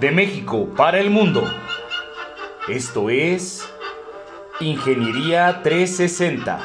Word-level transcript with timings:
de 0.00 0.12
México 0.12 0.68
para 0.76 1.00
el 1.00 1.10
mundo. 1.10 1.44
Esto 2.68 3.10
es 3.10 3.68
Ingeniería 4.60 5.60
360. 5.62 6.60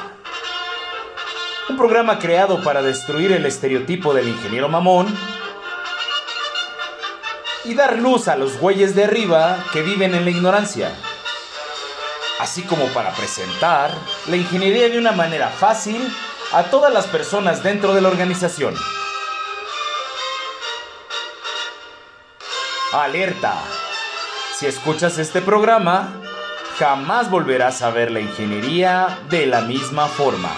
Un 1.70 1.76
programa 1.76 2.18
creado 2.18 2.62
para 2.62 2.82
destruir 2.82 3.32
el 3.32 3.44
estereotipo 3.46 4.14
del 4.14 4.28
ingeniero 4.28 4.68
mamón 4.68 5.06
y 7.64 7.74
dar 7.74 7.98
luz 7.98 8.28
a 8.28 8.36
los 8.36 8.58
güeyes 8.58 8.94
de 8.94 9.04
arriba 9.04 9.64
que 9.72 9.82
viven 9.82 10.14
en 10.14 10.24
la 10.24 10.30
ignorancia. 10.30 10.92
Así 12.38 12.62
como 12.62 12.86
para 12.88 13.12
presentar 13.12 13.90
la 14.28 14.36
ingeniería 14.36 14.88
de 14.88 14.98
una 14.98 15.12
manera 15.12 15.48
fácil 15.48 16.00
a 16.52 16.64
todas 16.64 16.92
las 16.92 17.06
personas 17.06 17.62
dentro 17.62 17.94
de 17.94 18.00
la 18.00 18.08
organización. 18.08 18.74
Alerta. 22.94 23.60
Si 24.56 24.66
escuchas 24.66 25.18
este 25.18 25.42
programa, 25.42 26.12
jamás 26.78 27.28
volverás 27.28 27.82
a 27.82 27.90
ver 27.90 28.12
la 28.12 28.20
ingeniería 28.20 29.18
de 29.28 29.46
la 29.46 29.62
misma 29.62 30.06
forma. 30.06 30.52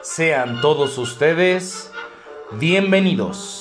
Sean 0.00 0.62
todos 0.62 0.96
ustedes 0.96 1.92
bienvenidos. 2.52 3.57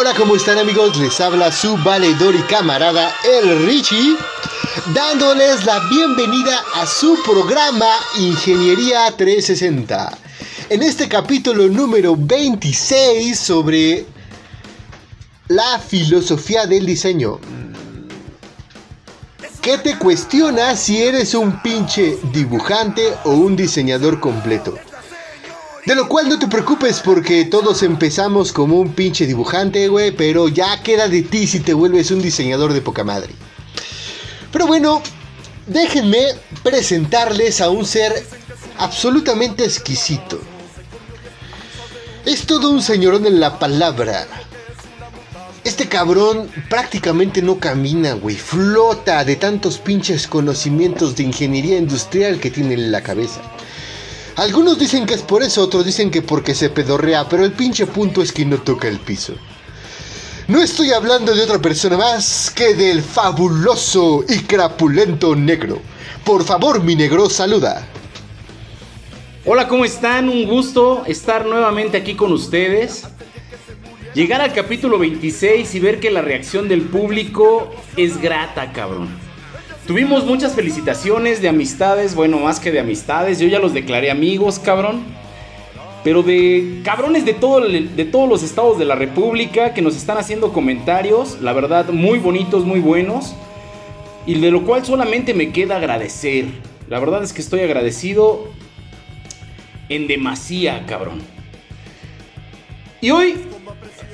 Hola, 0.00 0.14
¿cómo 0.14 0.36
están 0.36 0.58
amigos? 0.58 0.96
Les 0.98 1.20
habla 1.20 1.50
su 1.50 1.76
valedor 1.78 2.32
y 2.32 2.42
camarada 2.42 3.12
el 3.24 3.66
Richie, 3.66 4.16
dándoles 4.94 5.64
la 5.64 5.80
bienvenida 5.88 6.62
a 6.76 6.86
su 6.86 7.20
programa 7.24 7.88
Ingeniería 8.16 9.10
360. 9.16 10.16
En 10.68 10.84
este 10.84 11.08
capítulo 11.08 11.66
número 11.66 12.14
26 12.16 13.36
sobre 13.36 14.06
la 15.48 15.80
filosofía 15.80 16.64
del 16.66 16.86
diseño. 16.86 17.40
¿Qué 19.60 19.78
te 19.78 19.98
cuestiona 19.98 20.76
si 20.76 21.02
eres 21.02 21.34
un 21.34 21.60
pinche 21.60 22.20
dibujante 22.32 23.14
o 23.24 23.30
un 23.30 23.56
diseñador 23.56 24.20
completo? 24.20 24.78
De 25.86 25.94
lo 25.94 26.08
cual 26.08 26.28
no 26.28 26.38
te 26.38 26.48
preocupes 26.48 27.00
porque 27.00 27.44
todos 27.44 27.82
empezamos 27.82 28.52
como 28.52 28.78
un 28.78 28.92
pinche 28.92 29.26
dibujante, 29.26 29.88
güey, 29.88 30.10
pero 30.10 30.48
ya 30.48 30.82
queda 30.82 31.08
de 31.08 31.22
ti 31.22 31.46
si 31.46 31.60
te 31.60 31.72
vuelves 31.72 32.10
un 32.10 32.20
diseñador 32.20 32.72
de 32.72 32.82
poca 32.82 33.04
madre. 33.04 33.34
Pero 34.52 34.66
bueno, 34.66 35.02
déjenme 35.66 36.34
presentarles 36.62 37.60
a 37.60 37.70
un 37.70 37.86
ser 37.86 38.12
absolutamente 38.78 39.64
exquisito. 39.64 40.40
Es 42.24 42.44
todo 42.44 42.70
un 42.70 42.82
señorón 42.82 43.26
en 43.26 43.40
la 43.40 43.58
palabra. 43.58 44.26
Este 45.64 45.88
cabrón 45.88 46.50
prácticamente 46.68 47.40
no 47.40 47.58
camina, 47.58 48.12
güey. 48.12 48.36
Flota 48.36 49.24
de 49.24 49.36
tantos 49.36 49.78
pinches 49.78 50.26
conocimientos 50.26 51.16
de 51.16 51.24
ingeniería 51.24 51.78
industrial 51.78 52.40
que 52.40 52.50
tiene 52.50 52.74
en 52.74 52.92
la 52.92 53.02
cabeza. 53.02 53.40
Algunos 54.38 54.78
dicen 54.78 55.04
que 55.04 55.14
es 55.14 55.22
por 55.22 55.42
eso, 55.42 55.64
otros 55.64 55.84
dicen 55.84 56.12
que 56.12 56.22
porque 56.22 56.54
se 56.54 56.70
pedorrea, 56.70 57.28
pero 57.28 57.44
el 57.44 57.50
pinche 57.50 57.86
punto 57.86 58.22
es 58.22 58.30
que 58.30 58.44
no 58.44 58.58
toca 58.58 58.86
el 58.86 59.00
piso. 59.00 59.34
No 60.46 60.62
estoy 60.62 60.92
hablando 60.92 61.34
de 61.34 61.42
otra 61.42 61.58
persona 61.58 61.96
más 61.96 62.48
que 62.48 62.74
del 62.74 63.02
fabuloso 63.02 64.24
y 64.28 64.38
crapulento 64.44 65.34
negro. 65.34 65.82
Por 66.24 66.44
favor, 66.44 66.84
mi 66.84 66.94
negro, 66.94 67.28
saluda. 67.28 67.84
Hola, 69.44 69.66
¿cómo 69.66 69.84
están? 69.84 70.28
Un 70.28 70.46
gusto 70.46 71.02
estar 71.06 71.44
nuevamente 71.44 71.96
aquí 71.96 72.14
con 72.14 72.32
ustedes. 72.32 73.08
Llegar 74.14 74.40
al 74.40 74.52
capítulo 74.52 75.00
26 75.00 75.74
y 75.74 75.80
ver 75.80 75.98
que 75.98 76.12
la 76.12 76.22
reacción 76.22 76.68
del 76.68 76.82
público 76.82 77.74
es 77.96 78.22
grata, 78.22 78.72
cabrón. 78.72 79.27
Tuvimos 79.88 80.26
muchas 80.26 80.54
felicitaciones 80.54 81.40
de 81.40 81.48
amistades, 81.48 82.14
bueno, 82.14 82.38
más 82.40 82.60
que 82.60 82.70
de 82.70 82.78
amistades. 82.78 83.40
Yo 83.40 83.48
ya 83.48 83.58
los 83.58 83.72
declaré 83.72 84.10
amigos, 84.10 84.58
cabrón. 84.58 85.02
Pero 86.04 86.22
de 86.22 86.82
cabrones 86.84 87.24
de, 87.24 87.32
todo, 87.32 87.60
de 87.60 88.04
todos 88.04 88.28
los 88.28 88.42
estados 88.42 88.78
de 88.78 88.84
la 88.84 88.96
República 88.96 89.72
que 89.72 89.80
nos 89.80 89.96
están 89.96 90.18
haciendo 90.18 90.52
comentarios, 90.52 91.40
la 91.40 91.54
verdad, 91.54 91.88
muy 91.88 92.18
bonitos, 92.18 92.66
muy 92.66 92.80
buenos. 92.80 93.34
Y 94.26 94.34
de 94.34 94.50
lo 94.50 94.66
cual 94.66 94.84
solamente 94.84 95.32
me 95.32 95.52
queda 95.52 95.78
agradecer. 95.78 96.44
La 96.90 97.00
verdad 97.00 97.22
es 97.22 97.32
que 97.32 97.40
estoy 97.40 97.60
agradecido 97.60 98.50
en 99.88 100.06
demasía, 100.06 100.84
cabrón. 100.84 101.22
Y 103.00 103.08
hoy 103.08 103.36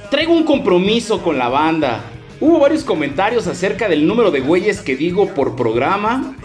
traigo 0.09 0.35
un 0.35 0.45
compromiso 0.45 1.21
con 1.21 1.37
la 1.37 1.49
banda. 1.49 2.13
Hubo 2.41 2.59
varios 2.59 2.85
comentarios 2.85 3.47
acerca 3.47 3.89
del 3.89 4.07
número 4.07 4.31
de 4.31 4.41
güeyes 4.41 4.81
que 4.81 4.97
digo 4.97 5.35
por 5.35 5.57
programa. 5.57 6.37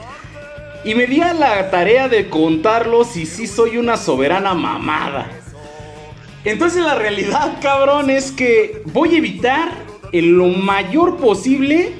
Y 0.84 0.96
me 0.96 1.08
di 1.08 1.22
a 1.22 1.34
la 1.34 1.70
tarea 1.72 2.08
de 2.08 2.30
contarlos 2.30 3.18
y 3.18 3.26
sí 3.26 3.48
soy 3.48 3.78
una 3.78 3.98
soberana 3.98 4.54
mamada. 4.54 5.30
Entonces 6.46 6.84
la 6.84 6.96
realidad, 6.96 7.60
cabrón, 7.62 8.10
es 8.10 8.32
que 8.32 8.82
voy 8.86 9.16
a 9.16 9.18
evitar 9.18 9.72
en 10.12 10.38
lo 10.38 10.48
mayor 10.48 11.18
posible 11.18 11.92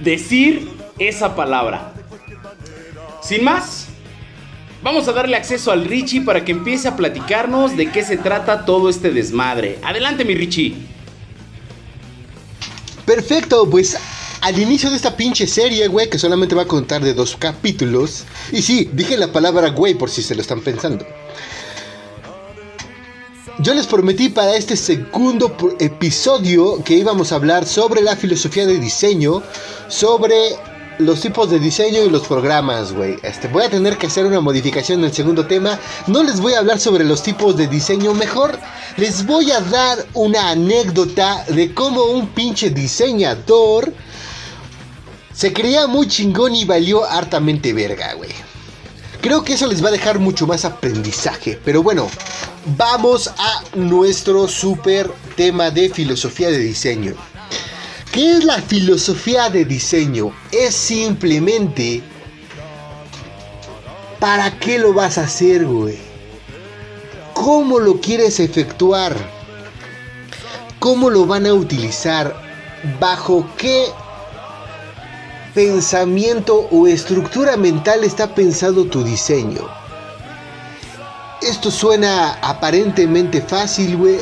decir 0.00 0.68
esa 0.98 1.34
palabra. 1.34 1.94
Sin 3.22 3.44
más, 3.44 3.88
vamos 4.82 5.08
a 5.08 5.12
darle 5.12 5.36
acceso 5.36 5.72
al 5.72 5.84
Richie 5.84 6.20
para 6.20 6.44
que 6.44 6.52
empiece 6.52 6.88
a 6.88 6.96
platicarnos 6.96 7.76
de 7.76 7.90
qué 7.90 8.02
se 8.02 8.18
trata 8.18 8.64
todo 8.66 8.90
este 8.90 9.10
desmadre. 9.10 9.78
Adelante, 9.82 10.24
mi 10.24 10.34
Richie. 10.34 10.89
Perfecto, 13.10 13.68
pues 13.68 13.96
al 14.40 14.56
inicio 14.56 14.88
de 14.88 14.94
esta 14.94 15.16
pinche 15.16 15.48
serie, 15.48 15.88
güey, 15.88 16.08
que 16.08 16.16
solamente 16.16 16.54
va 16.54 16.62
a 16.62 16.68
contar 16.68 17.02
de 17.02 17.12
dos 17.12 17.34
capítulos. 17.36 18.22
Y 18.52 18.62
sí, 18.62 18.88
dije 18.92 19.16
la 19.16 19.32
palabra 19.32 19.70
güey 19.70 19.94
por 19.94 20.10
si 20.10 20.22
se 20.22 20.36
lo 20.36 20.42
están 20.42 20.60
pensando. 20.60 21.04
Yo 23.58 23.74
les 23.74 23.88
prometí 23.88 24.28
para 24.28 24.54
este 24.54 24.76
segundo 24.76 25.56
episodio 25.80 26.84
que 26.84 26.94
íbamos 26.94 27.32
a 27.32 27.34
hablar 27.34 27.66
sobre 27.66 28.00
la 28.00 28.14
filosofía 28.14 28.64
de 28.64 28.78
diseño, 28.78 29.42
sobre 29.88 30.54
los 31.00 31.20
tipos 31.20 31.50
de 31.50 31.58
diseño 31.58 32.02
y 32.02 32.10
los 32.10 32.26
programas, 32.26 32.92
güey. 32.92 33.16
Este, 33.22 33.48
voy 33.48 33.64
a 33.64 33.70
tener 33.70 33.96
que 33.96 34.06
hacer 34.06 34.26
una 34.26 34.40
modificación 34.40 35.00
en 35.00 35.06
el 35.06 35.12
segundo 35.12 35.46
tema. 35.46 35.78
No 36.06 36.22
les 36.22 36.40
voy 36.40 36.54
a 36.54 36.58
hablar 36.58 36.78
sobre 36.78 37.04
los 37.04 37.22
tipos 37.22 37.56
de 37.56 37.66
diseño, 37.66 38.14
mejor 38.14 38.58
les 38.96 39.26
voy 39.26 39.50
a 39.50 39.60
dar 39.60 40.06
una 40.14 40.50
anécdota 40.50 41.44
de 41.48 41.72
cómo 41.74 42.04
un 42.04 42.28
pinche 42.28 42.70
diseñador 42.70 43.92
se 45.32 45.52
creía 45.52 45.86
muy 45.86 46.06
chingón 46.06 46.54
y 46.54 46.64
valió 46.64 47.04
hartamente 47.04 47.72
verga, 47.72 48.14
güey. 48.14 48.30
Creo 49.20 49.44
que 49.44 49.54
eso 49.54 49.66
les 49.66 49.84
va 49.84 49.88
a 49.88 49.92
dejar 49.92 50.18
mucho 50.18 50.46
más 50.46 50.64
aprendizaje. 50.64 51.58
Pero 51.64 51.82
bueno, 51.82 52.08
vamos 52.76 53.28
a 53.28 53.62
nuestro 53.74 54.48
super 54.48 55.10
tema 55.36 55.70
de 55.70 55.90
filosofía 55.90 56.50
de 56.50 56.58
diseño. 56.58 57.14
¿Qué 58.12 58.32
es 58.32 58.44
la 58.44 58.60
filosofía 58.60 59.50
de 59.50 59.64
diseño? 59.64 60.32
Es 60.50 60.74
simplemente... 60.74 62.02
¿Para 64.18 64.58
qué 64.58 64.78
lo 64.80 64.92
vas 64.92 65.16
a 65.16 65.22
hacer, 65.22 65.64
güey? 65.64 65.96
¿Cómo 67.34 67.78
lo 67.78 68.00
quieres 68.00 68.40
efectuar? 68.40 69.16
¿Cómo 70.80 71.08
lo 71.08 71.24
van 71.24 71.46
a 71.46 71.54
utilizar? 71.54 72.34
¿Bajo 72.98 73.46
qué 73.56 73.86
pensamiento 75.54 76.68
o 76.72 76.88
estructura 76.88 77.56
mental 77.56 78.02
está 78.02 78.34
pensado 78.34 78.86
tu 78.86 79.04
diseño? 79.04 79.68
Esto 81.42 81.70
suena 81.70 82.34
aparentemente 82.42 83.40
fácil, 83.40 83.96
güey, 83.96 84.18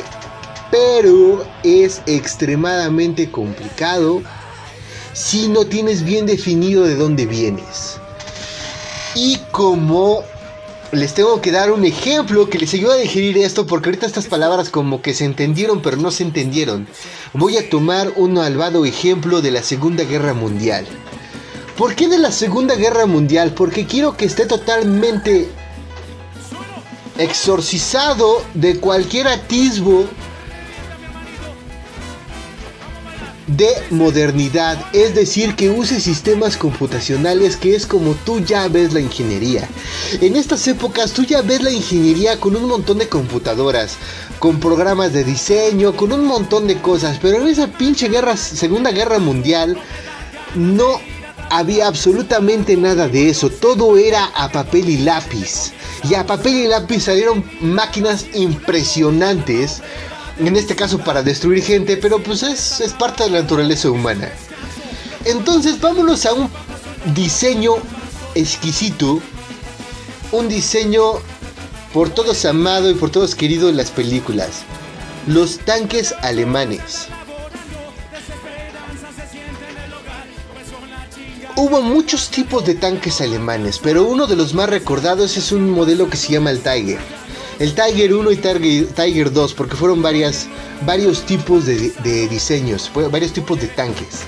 pero 0.71 1.45
es 1.63 2.01
extremadamente 2.05 3.31
complicado 3.31 4.21
si 5.13 5.47
no 5.47 5.65
tienes 5.65 6.03
bien 6.03 6.25
definido 6.25 6.83
de 6.83 6.95
dónde 6.95 7.25
vienes. 7.25 7.97
Y 9.15 9.37
como 9.51 10.23
les 10.91 11.13
tengo 11.13 11.41
que 11.41 11.51
dar 11.51 11.71
un 11.71 11.85
ejemplo 11.85 12.49
que 12.49 12.57
les 12.57 12.73
ayuda 12.73 12.93
a 12.93 12.97
digerir 12.97 13.37
esto, 13.37 13.67
porque 13.67 13.89
ahorita 13.89 14.05
estas 14.05 14.27
palabras 14.27 14.69
como 14.69 15.01
que 15.01 15.13
se 15.13 15.25
entendieron 15.25 15.81
pero 15.81 15.97
no 15.97 16.11
se 16.11 16.23
entendieron. 16.23 16.87
Voy 17.33 17.57
a 17.57 17.69
tomar 17.69 18.11
un 18.15 18.33
malvado 18.33 18.85
ejemplo 18.85 19.41
de 19.41 19.51
la 19.51 19.63
Segunda 19.63 20.03
Guerra 20.03 20.33
Mundial. 20.33 20.85
¿Por 21.77 21.95
qué 21.95 22.07
de 22.07 22.17
la 22.17 22.31
Segunda 22.31 22.75
Guerra 22.75 23.05
Mundial? 23.05 23.53
Porque 23.53 23.85
quiero 23.85 24.17
que 24.17 24.25
esté 24.25 24.45
totalmente 24.45 25.49
exorcizado 27.17 28.43
de 28.53 28.79
cualquier 28.79 29.27
atisbo 29.27 30.05
de 33.57 33.69
modernidad, 33.89 34.77
es 34.93 35.15
decir, 35.15 35.55
que 35.55 35.69
use 35.69 35.99
sistemas 35.99 36.55
computacionales, 36.55 37.57
que 37.57 37.75
es 37.75 37.87
como 37.87 38.13
tú 38.13 38.39
ya 38.39 38.67
ves 38.67 38.93
la 38.93 38.99
ingeniería. 38.99 39.67
En 40.21 40.35
estas 40.35 40.67
épocas 40.67 41.11
tú 41.11 41.23
ya 41.23 41.41
ves 41.41 41.63
la 41.63 41.71
ingeniería 41.71 42.39
con 42.39 42.55
un 42.55 42.65
montón 42.65 42.99
de 42.99 43.09
computadoras, 43.09 43.95
con 44.37 44.59
programas 44.59 45.13
de 45.13 45.23
diseño, 45.23 45.95
con 45.95 46.11
un 46.11 46.25
montón 46.25 46.67
de 46.67 46.79
cosas, 46.79 47.17
pero 47.21 47.41
en 47.41 47.47
esa 47.47 47.67
pinche 47.67 48.07
guerra, 48.07 48.37
Segunda 48.37 48.91
Guerra 48.91 49.19
Mundial, 49.19 49.77
no 50.55 50.99
había 51.49 51.87
absolutamente 51.87 52.77
nada 52.77 53.07
de 53.07 53.29
eso, 53.29 53.49
todo 53.49 53.97
era 53.97 54.25
a 54.35 54.51
papel 54.51 54.89
y 54.89 54.97
lápiz. 54.97 55.71
Y 56.07 56.13
a 56.13 56.25
papel 56.25 56.55
y 56.55 56.67
lápiz 56.67 57.03
salieron 57.03 57.43
máquinas 57.59 58.25
impresionantes 58.33 59.81
en 60.47 60.55
este 60.55 60.75
caso 60.75 60.99
para 60.99 61.21
destruir 61.21 61.63
gente, 61.63 61.97
pero 61.97 62.21
pues 62.21 62.43
es, 62.43 62.93
parte 62.97 63.23
de 63.23 63.31
la 63.31 63.41
naturaleza 63.41 63.91
humana. 63.91 64.29
Entonces 65.25 65.79
vámonos 65.79 66.25
a 66.25 66.33
un 66.33 66.49
diseño 67.13 67.73
exquisito, 68.35 69.21
un 70.31 70.47
diseño 70.47 71.01
por 71.93 72.09
todos 72.09 72.45
amado 72.45 72.89
y 72.89 72.93
por 72.93 73.09
todos 73.09 73.35
querido 73.35 73.69
en 73.69 73.77
las 73.77 73.91
películas, 73.91 74.61
los 75.27 75.59
tanques 75.59 76.13
alemanes. 76.21 77.07
Hubo 81.57 81.81
muchos 81.81 82.29
tipos 82.29 82.65
de 82.65 82.75
tanques 82.75 83.19
alemanes, 83.19 83.79
pero 83.79 84.05
uno 84.05 84.27
de 84.27 84.37
los 84.37 84.53
más 84.53 84.69
recordados 84.69 85.35
es 85.35 85.51
un 85.51 85.69
modelo 85.69 86.09
que 86.09 86.15
se 86.15 86.31
llama 86.31 86.51
el 86.51 86.61
Tiger 86.61 86.99
el 87.59 87.75
Tiger 87.75 88.13
1 88.13 88.31
y 88.31 88.37
Tiger, 88.37 89.31
2, 89.31 89.53
porque 89.53 89.75
fueron 89.75 90.01
varios 90.01 91.25
tipos 91.25 91.65
de, 91.65 92.27
diseños, 92.29 92.89
varios 93.11 93.33
tipos 93.33 93.59
de 93.59 93.67
tanques. 93.67 94.21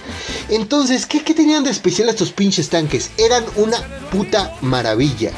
Entonces, 0.49 1.05
¿qué, 1.05 1.23
¿qué 1.23 1.33
tenían 1.33 1.63
de 1.63 1.71
especial 1.71 2.09
estos 2.09 2.31
pinches 2.31 2.69
tanques? 2.69 3.09
Eran 3.17 3.43
una 3.55 3.77
puta 4.11 4.53
maravilla. 4.61 5.31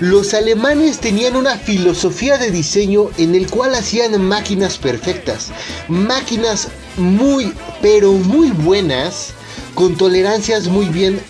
Los 0.00 0.34
alemanes 0.34 0.98
tenían 0.98 1.36
una 1.36 1.58
filosofía 1.58 2.38
de 2.38 2.50
diseño 2.50 3.10
en 3.18 3.34
el 3.34 3.48
cual 3.48 3.74
hacían 3.74 4.20
máquinas 4.22 4.78
perfectas, 4.78 5.50
máquinas 5.88 6.68
muy, 6.96 7.52
pero 7.82 8.12
muy 8.12 8.50
buenas, 8.50 9.34
con 9.74 9.96
tolerancias 9.96 10.68
muy 10.68 10.86
bien 10.86 11.20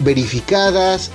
verificadas, 0.00 1.10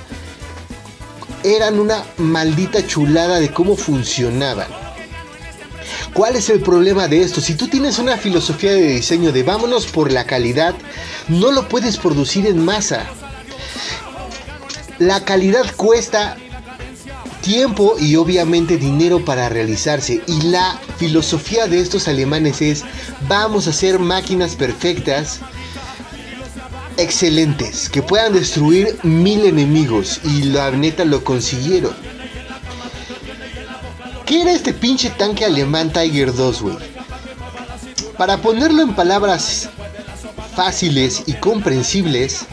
eran 1.44 1.78
una 1.78 2.04
maldita 2.18 2.86
chulada 2.86 3.40
de 3.40 3.50
cómo 3.52 3.76
funcionaban. 3.76 4.68
¿Cuál 6.12 6.36
es 6.36 6.50
el 6.50 6.60
problema 6.60 7.08
de 7.08 7.22
esto? 7.22 7.40
Si 7.40 7.54
tú 7.54 7.68
tienes 7.68 7.98
una 7.98 8.16
filosofía 8.16 8.72
de 8.72 8.88
diseño 8.88 9.32
de 9.32 9.42
vámonos 9.42 9.86
por 9.86 10.10
la 10.10 10.24
calidad, 10.24 10.74
no 11.28 11.52
lo 11.52 11.68
puedes 11.68 11.96
producir 11.96 12.46
en 12.46 12.64
masa. 12.64 13.06
La 14.98 15.24
calidad 15.24 15.64
cuesta 15.76 16.36
tiempo 17.40 17.96
y 17.98 18.16
obviamente 18.16 18.76
dinero 18.76 19.24
para 19.24 19.48
realizarse. 19.48 20.22
Y 20.26 20.42
la 20.42 20.78
filosofía 20.98 21.66
de 21.66 21.80
estos 21.80 22.08
alemanes 22.08 22.60
es 22.62 22.84
vamos 23.28 23.66
a 23.66 23.70
hacer 23.70 23.98
máquinas 23.98 24.56
perfectas 24.56 25.40
excelentes, 26.98 27.88
que 27.88 28.02
puedan 28.02 28.34
destruir 28.34 28.98
mil 29.02 29.46
enemigos. 29.46 30.20
Y 30.24 30.42
la 30.42 30.70
neta 30.70 31.04
lo 31.04 31.24
consiguieron. 31.24 31.94
¿Qué 34.26 34.42
era 34.42 34.52
este 34.52 34.74
pinche 34.74 35.08
tanque 35.08 35.46
alemán 35.46 35.90
Tiger 35.90 36.34
2, 36.34 36.60
güey? 36.60 36.76
Para 38.18 38.36
ponerlo 38.42 38.82
en 38.82 38.94
palabras 38.94 39.70
fáciles 40.54 41.22
y 41.26 41.34
comprensibles, 41.34 42.44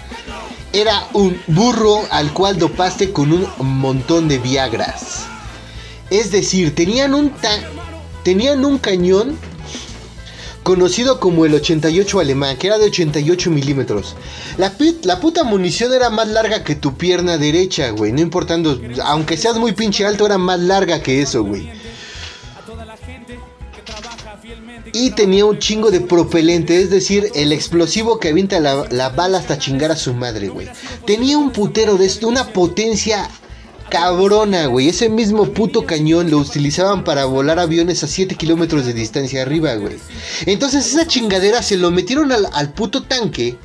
era 0.71 1.07
un 1.13 1.41
burro 1.48 2.03
al 2.12 2.31
cual 2.31 2.59
dopaste 2.59 3.12
con 3.12 3.33
un 3.33 3.80
montón 3.80 4.27
de 4.27 4.38
Viagras. 4.38 5.25
Es 6.09 6.31
decir, 6.31 6.75
tenían 6.75 7.13
un, 7.13 7.33
tenían 8.24 8.63
un 8.63 8.77
cañón 8.77 9.38
conocido 10.65 11.19
como 11.19 11.45
el 11.45 11.53
88 11.53 12.19
alemán, 12.19 12.57
que 12.57 12.65
era 12.65 12.79
de 12.79 12.85
88 12.85 13.51
milímetros. 13.51 14.15
La, 14.57 14.73
la 15.03 15.19
puta 15.19 15.44
munición 15.44 15.94
era 15.94 16.09
más 16.09 16.27
larga 16.27 16.63
que 16.63 16.73
tu 16.73 16.97
pierna 16.97 17.38
derecha, 17.38 17.91
güey. 17.91 18.12
No 18.12 18.19
importando, 18.19 18.81
aunque 19.03 19.38
seas 19.38 19.57
muy 19.57 19.73
pinche 19.73 20.07
alto, 20.07 20.25
era 20.25 20.39
más 20.39 20.59
larga 20.59 21.03
que 21.03 21.21
eso, 21.21 21.44
güey. 21.44 21.69
Y 24.91 25.12
tenía 25.12 25.45
un 25.45 25.59
chingo 25.59 25.91
de 25.91 26.01
propelente, 26.01 26.81
es 26.81 26.89
decir, 26.89 27.29
el 27.35 27.51
explosivo 27.51 28.19
que 28.19 28.29
avienta 28.29 28.59
la, 28.59 28.88
la 28.89 29.09
bala 29.09 29.38
hasta 29.38 29.59
chingar 29.59 29.91
a 29.91 29.95
su 29.95 30.15
madre, 30.15 30.47
güey. 30.47 30.67
Tenía 31.06 31.38
un 31.38 31.51
putero 31.51 31.95
de 31.95 32.07
esto, 32.07 32.27
una 32.27 32.47
potencia 32.53 33.29
cabrona, 33.89 34.67
güey. 34.67 34.89
Ese 34.89 35.09
mismo 35.09 35.45
puto 35.53 35.85
cañón 35.85 36.29
lo 36.31 36.37
utilizaban 36.39 37.03
para 37.03 37.25
volar 37.25 37.59
aviones 37.59 38.03
a 38.03 38.07
7 38.07 38.35
kilómetros 38.35 38.85
de 38.85 38.93
distancia 38.93 39.41
arriba, 39.41 39.75
güey. 39.75 39.97
Entonces 40.45 40.87
esa 40.87 41.07
chingadera 41.07 41.61
se 41.61 41.77
lo 41.77 41.91
metieron 41.91 42.31
al, 42.31 42.73
puto 42.73 43.03
tanque. 43.03 43.57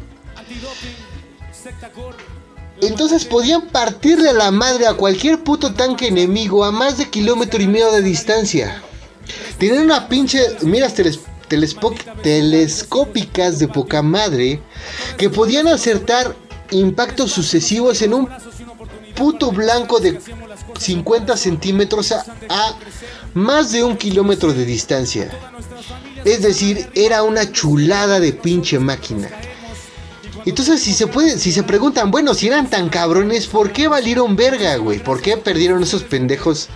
Entonces 2.81 3.25
podían 3.25 3.69
partirle 3.69 4.31
a 4.31 4.35
la 4.35 4.51
madre 4.51 4.87
a 4.87 4.95
cualquier 4.95 5.43
puto 5.43 5.75
tanque 5.75 6.09
enemigo 6.09 6.65
a 6.65 6.73
más 6.73 6.97
de 6.97 7.11
kilómetro 7.11 7.63
y 7.63 7.67
medio 7.67 7.93
de 7.93 8.03
distancia. 8.03 8.83
Tienen 9.59 9.83
una 9.83 10.09
pinche 10.09 10.41
miras 10.63 10.95
telescópicas 12.23 13.59
de 13.59 13.69
poca 13.69 14.03
madre 14.03 14.63
que 15.19 15.29
podían 15.29 15.69
acertar 15.69 16.35
impactos 16.71 17.33
sucesivos 17.33 18.01
en 18.03 18.15
un 18.15 18.29
puto 19.21 19.53
blanco 19.53 20.01
de 20.01 20.19
50 20.79 21.37
centímetros 21.37 22.11
a, 22.13 22.25
más 23.35 23.71
de 23.71 23.85
un 23.85 23.99
kilómetro 23.99 24.55
de 24.55 24.65
distancia. 24.65 25.31
Es 26.25 26.41
decir, 26.41 26.89
era 26.95 27.23
una 27.23 27.53
chulada 27.53 28.19
de 28.19 28.33
pinche 28.33 28.79
máquina. 28.79 29.29
Entonces, 30.47 30.81
si 30.81 30.95
se 30.95 31.07
puede, 31.07 31.39
si 31.39 31.53
se 31.53 31.63
preguntan, 31.63 32.11
bueno, 32.11 32.33
si 32.33 32.47
eran 32.47 32.71
tan 32.71 32.89
cabrones, 32.89 33.47
¿por 33.47 33.73
qué 33.73 33.89
valieron 33.89 34.37
verga, 34.37 34.77
güey? 34.77 34.99
¿Por 35.01 35.21
qué 35.21 35.37
perdieron 35.37 35.83
esos 35.83 36.03
pendejos 36.03 36.71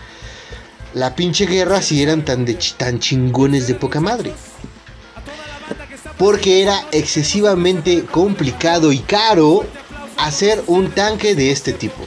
la 0.92 1.16
pinche 1.16 1.46
guerra 1.46 1.80
si 1.80 2.02
eran 2.02 2.26
tan, 2.26 2.44
de, 2.44 2.58
tan 2.76 3.00
chingones 3.00 3.66
de 3.66 3.74
poca 3.74 4.00
madre? 4.00 4.34
Porque 6.18 6.60
era 6.60 6.84
excesivamente 6.92 8.04
complicado 8.04 8.92
y 8.92 8.98
caro 8.98 9.64
hacer 10.18 10.62
un 10.66 10.90
tanque 10.90 11.34
de 11.34 11.50
este 11.50 11.72
tipo. 11.72 12.04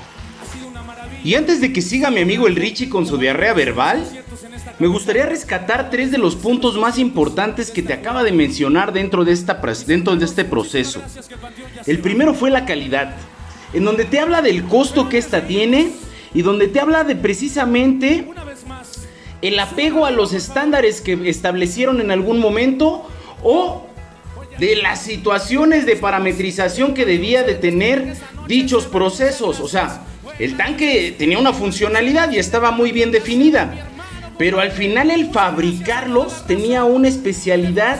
Y 1.23 1.35
antes 1.35 1.61
de 1.61 1.73
que 1.73 1.81
siga 1.81 2.11
mi 2.11 2.21
amigo 2.21 2.47
el 2.47 2.55
Richie 2.55 2.89
con 2.89 3.05
su 3.05 3.17
diarrea 3.17 3.53
verbal, 3.53 4.05
me 4.79 4.87
gustaría 4.87 5.25
rescatar 5.25 5.89
tres 5.89 6.11
de 6.11 6.17
los 6.17 6.35
puntos 6.35 6.77
más 6.77 6.97
importantes 6.99 7.71
que 7.71 7.81
te 7.81 7.93
acaba 7.93 8.23
de 8.23 8.31
mencionar 8.31 8.93
dentro 8.93 9.25
de, 9.25 9.31
esta, 9.31 9.61
dentro 9.85 10.15
de 10.15 10.25
este 10.25 10.45
proceso. 10.45 11.01
El 11.85 11.99
primero 11.99 12.33
fue 12.33 12.51
la 12.51 12.65
calidad, 12.65 13.15
en 13.73 13.83
donde 13.83 14.05
te 14.05 14.19
habla 14.19 14.41
del 14.41 14.65
costo 14.65 15.09
que 15.09 15.17
esta 15.17 15.47
tiene 15.47 15.89
y 16.33 16.43
donde 16.43 16.67
te 16.67 16.79
habla 16.79 17.03
de 17.03 17.15
precisamente 17.15 18.27
el 19.41 19.59
apego 19.59 20.05
a 20.05 20.11
los 20.11 20.33
estándares 20.33 21.01
que 21.01 21.29
establecieron 21.29 21.99
en 22.01 22.11
algún 22.11 22.39
momento 22.39 23.07
o 23.43 23.87
de 24.59 24.75
las 24.75 25.01
situaciones 25.01 25.85
de 25.85 25.95
parametrización 25.95 26.93
que 26.93 27.05
debía 27.05 27.43
de 27.43 27.55
tener 27.55 28.15
dichos 28.47 28.85
procesos. 28.85 29.59
O 29.59 29.67
sea, 29.67 30.03
el 30.39 30.55
tanque 30.55 31.15
tenía 31.17 31.39
una 31.39 31.53
funcionalidad 31.53 32.31
y 32.31 32.37
estaba 32.37 32.71
muy 32.71 32.91
bien 32.91 33.11
definida. 33.11 33.73
Pero 34.37 34.59
al 34.59 34.71
final 34.71 35.09
el 35.09 35.31
fabricarlos 35.31 36.45
tenía 36.45 36.83
una 36.83 37.07
especialidad 37.07 37.99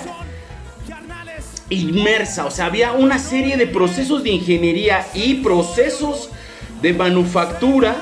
inmersa. 1.70 2.46
O 2.46 2.52
sea, 2.52 2.66
había 2.66 2.92
una 2.92 3.18
serie 3.18 3.58
de 3.58 3.66
procesos 3.66 4.24
de 4.24 4.30
ingeniería 4.30 5.06
y 5.14 5.36
procesos 5.36 6.30
de 6.82 6.94
manufactura 6.94 7.96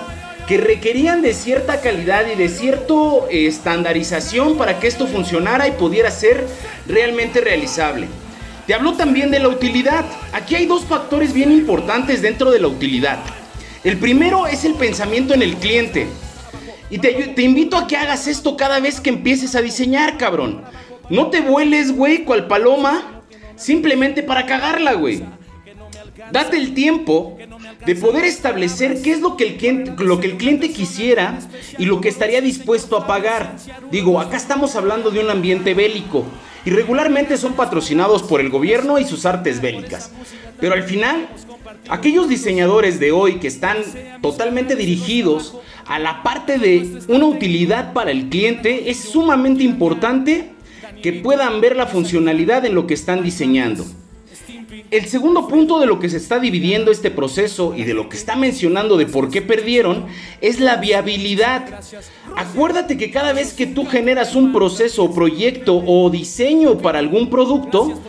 que 0.47 0.57
requerían 0.57 1.21
de 1.21 1.33
cierta 1.33 1.81
calidad 1.81 2.25
y 2.31 2.35
de 2.35 2.49
cierta 2.49 2.93
estandarización 3.31 4.57
para 4.57 4.79
que 4.79 4.87
esto 4.87 5.07
funcionara 5.07 5.67
y 5.67 5.71
pudiera 5.71 6.11
ser 6.11 6.45
realmente 6.87 7.41
realizable. 7.41 8.07
Te 8.67 8.73
habló 8.73 8.93
también 8.93 9.31
de 9.31 9.39
la 9.39 9.47
utilidad. 9.47 10.05
Aquí 10.33 10.55
hay 10.55 10.65
dos 10.65 10.85
factores 10.85 11.33
bien 11.33 11.51
importantes 11.51 12.21
dentro 12.21 12.51
de 12.51 12.59
la 12.59 12.67
utilidad. 12.67 13.19
El 13.85 13.99
primero 13.99 14.47
es 14.47 14.65
el 14.65 14.73
pensamiento 14.73 15.35
en 15.35 15.43
el 15.43 15.57
cliente. 15.57 16.07
Y 16.89 16.97
te, 16.97 17.39
invito 17.43 17.77
a 17.77 17.85
que 17.85 17.95
hagas 17.95 18.27
esto 18.27 18.57
cada 18.57 18.79
vez 18.79 18.99
que 18.99 19.11
empieces 19.11 19.55
a 19.55 19.61
diseñar, 19.61 20.17
cabrón. 20.17 20.63
No 21.11 21.29
te 21.29 21.41
vueles, 21.41 21.95
güey, 21.95 22.23
cual 22.23 22.47
paloma, 22.47 23.21
simplemente 23.55 24.23
para 24.23 24.47
cagarla, 24.47 24.93
güey. 24.93 25.21
Date 26.31 26.57
el 26.57 26.73
tiempo 26.73 27.37
de 27.85 27.95
poder 27.95 28.25
establecer 28.25 29.03
qué 29.03 29.11
es 29.11 29.21
lo 29.21 29.37
que, 29.37 29.49
el 29.49 29.57
cliente, 29.57 30.03
lo 30.03 30.19
que 30.19 30.27
el 30.27 30.37
cliente 30.37 30.71
quisiera 30.71 31.37
y 31.77 31.85
lo 31.85 32.01
que 32.01 32.09
estaría 32.09 32.41
dispuesto 32.41 32.97
a 32.97 33.05
pagar. 33.05 33.55
Digo, 33.91 34.19
acá 34.19 34.35
estamos 34.35 34.75
hablando 34.75 35.11
de 35.11 35.19
un 35.19 35.29
ambiente 35.29 35.75
bélico 35.75 36.25
y 36.65 36.71
regularmente 36.71 37.37
son 37.37 37.53
patrocinados 37.53 38.23
por 38.23 38.41
el 38.41 38.49
gobierno 38.49 38.97
y 38.97 39.05
sus 39.05 39.25
artes 39.25 39.61
bélicas. 39.61 40.11
Pero 40.59 40.73
al 40.73 40.83
final, 40.83 41.29
aquellos 41.89 42.27
diseñadores 42.27 42.99
de 42.99 43.11
hoy 43.11 43.39
que 43.39 43.47
están 43.47 43.77
totalmente 44.21 44.75
dirigidos 44.75 45.57
a 45.85 45.99
la 45.99 46.23
parte 46.23 46.57
de 46.57 46.99
una 47.07 47.25
utilidad 47.25 47.93
para 47.93 48.11
el 48.11 48.29
cliente, 48.29 48.89
es 48.89 48.99
sumamente 48.99 49.63
importante 49.63 50.51
que 51.03 51.13
puedan 51.13 51.61
ver 51.61 51.75
la 51.75 51.85
funcionalidad 51.85 52.65
en 52.65 52.73
lo 52.73 52.87
que 52.87 52.95
están 52.95 53.23
diseñando. 53.23 53.85
El 54.91 55.05
segundo 55.05 55.47
punto 55.47 55.79
de 55.79 55.85
lo 55.85 55.99
que 55.99 56.09
se 56.09 56.17
está 56.17 56.39
dividiendo 56.39 56.91
este 56.91 57.11
proceso 57.11 57.73
y 57.75 57.83
de 57.83 57.93
lo 57.93 58.09
que 58.09 58.17
está 58.17 58.35
mencionando 58.35 58.97
de 58.97 59.05
por 59.05 59.29
qué 59.29 59.41
perdieron 59.41 60.05
es 60.41 60.59
la 60.59 60.77
viabilidad. 60.77 61.81
Acuérdate 62.35 62.97
que 62.97 63.11
cada 63.11 63.33
vez 63.33 63.53
que 63.53 63.67
tú 63.67 63.85
generas 63.85 64.35
un 64.35 64.51
proceso, 64.51 65.13
proyecto 65.13 65.81
o 65.85 66.09
diseño 66.09 66.79
para 66.79 66.99
algún 66.99 67.29
producto, 67.29 68.01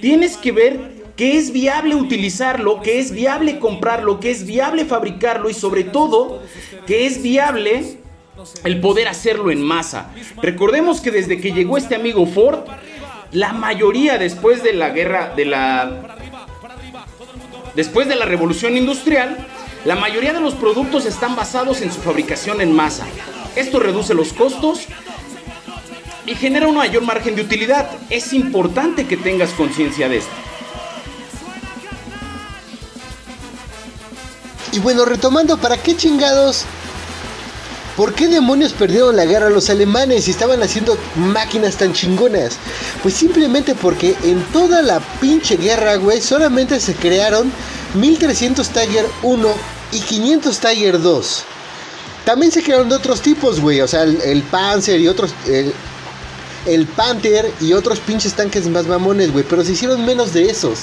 tienes 0.00 0.36
que 0.36 0.52
ver 0.52 0.94
que 1.16 1.36
es 1.36 1.52
viable 1.52 1.94
utilizarlo, 1.94 2.80
que 2.82 2.98
es 2.98 3.12
viable 3.12 3.58
comprarlo, 3.58 4.18
que 4.18 4.30
es 4.30 4.46
viable 4.46 4.84
fabricarlo 4.84 5.50
y 5.50 5.54
sobre 5.54 5.84
todo 5.84 6.42
que 6.86 7.06
es 7.06 7.22
viable 7.22 7.98
el 8.64 8.80
poder 8.80 9.08
hacerlo 9.08 9.50
en 9.50 9.62
masa. 9.62 10.12
Recordemos 10.42 11.00
que 11.00 11.10
desde 11.10 11.40
que 11.40 11.52
llegó 11.52 11.76
este 11.76 11.94
amigo 11.94 12.26
Ford, 12.26 12.60
la 13.34 13.52
mayoría 13.52 14.16
después 14.16 14.62
de 14.62 14.72
la 14.72 14.90
guerra 14.90 15.34
de 15.34 15.44
la 15.44 16.16
después 17.74 18.06
de 18.08 18.14
la 18.14 18.26
revolución 18.26 18.76
industrial, 18.76 19.36
la 19.84 19.96
mayoría 19.96 20.32
de 20.32 20.40
los 20.40 20.54
productos 20.54 21.04
están 21.04 21.34
basados 21.34 21.82
en 21.82 21.92
su 21.92 22.00
fabricación 22.00 22.60
en 22.60 22.72
masa. 22.72 23.06
Esto 23.56 23.80
reduce 23.80 24.14
los 24.14 24.32
costos 24.32 24.86
y 26.26 26.36
genera 26.36 26.68
un 26.68 26.76
mayor 26.76 27.02
margen 27.02 27.34
de 27.34 27.42
utilidad. 27.42 27.90
Es 28.08 28.32
importante 28.32 29.06
que 29.06 29.16
tengas 29.16 29.50
conciencia 29.50 30.08
de 30.08 30.18
esto. 30.18 30.32
Y 34.72 34.78
bueno, 34.78 35.04
retomando, 35.04 35.58
¿para 35.58 35.76
qué 35.76 35.96
chingados? 35.96 36.66
¿Por 37.96 38.12
qué 38.12 38.26
demonios 38.26 38.72
perdieron 38.72 39.14
la 39.14 39.24
guerra 39.24 39.50
los 39.50 39.70
alemanes 39.70 40.26
y 40.26 40.32
estaban 40.32 40.62
haciendo 40.62 40.98
máquinas 41.14 41.76
tan 41.76 41.92
chingonas? 41.92 42.56
Pues 43.02 43.14
simplemente 43.14 43.76
porque 43.76 44.16
en 44.24 44.42
toda 44.52 44.82
la 44.82 44.98
pinche 45.20 45.56
guerra, 45.56 45.96
güey, 45.96 46.20
solamente 46.20 46.80
se 46.80 46.94
crearon 46.94 47.52
1300 47.94 48.68
Tiger 48.68 49.06
1 49.22 49.48
y 49.92 50.00
500 50.00 50.58
Tiger 50.58 51.00
2. 51.00 51.44
También 52.24 52.50
se 52.50 52.62
crearon 52.64 52.88
de 52.88 52.96
otros 52.96 53.20
tipos, 53.20 53.60
güey, 53.60 53.80
o 53.80 53.86
sea, 53.86 54.02
el, 54.02 54.42
Panzer 54.50 55.00
y 55.00 55.08
otros... 55.08 55.34
El, 55.46 55.72
el 56.66 56.86
Panther 56.86 57.52
y 57.60 57.74
otros 57.74 58.00
pinches 58.00 58.32
tanques 58.32 58.66
más 58.68 58.86
mamones, 58.86 59.32
güey, 59.32 59.44
pero 59.48 59.62
se 59.62 59.72
hicieron 59.72 60.04
menos 60.06 60.32
de 60.32 60.46
esos. 60.46 60.78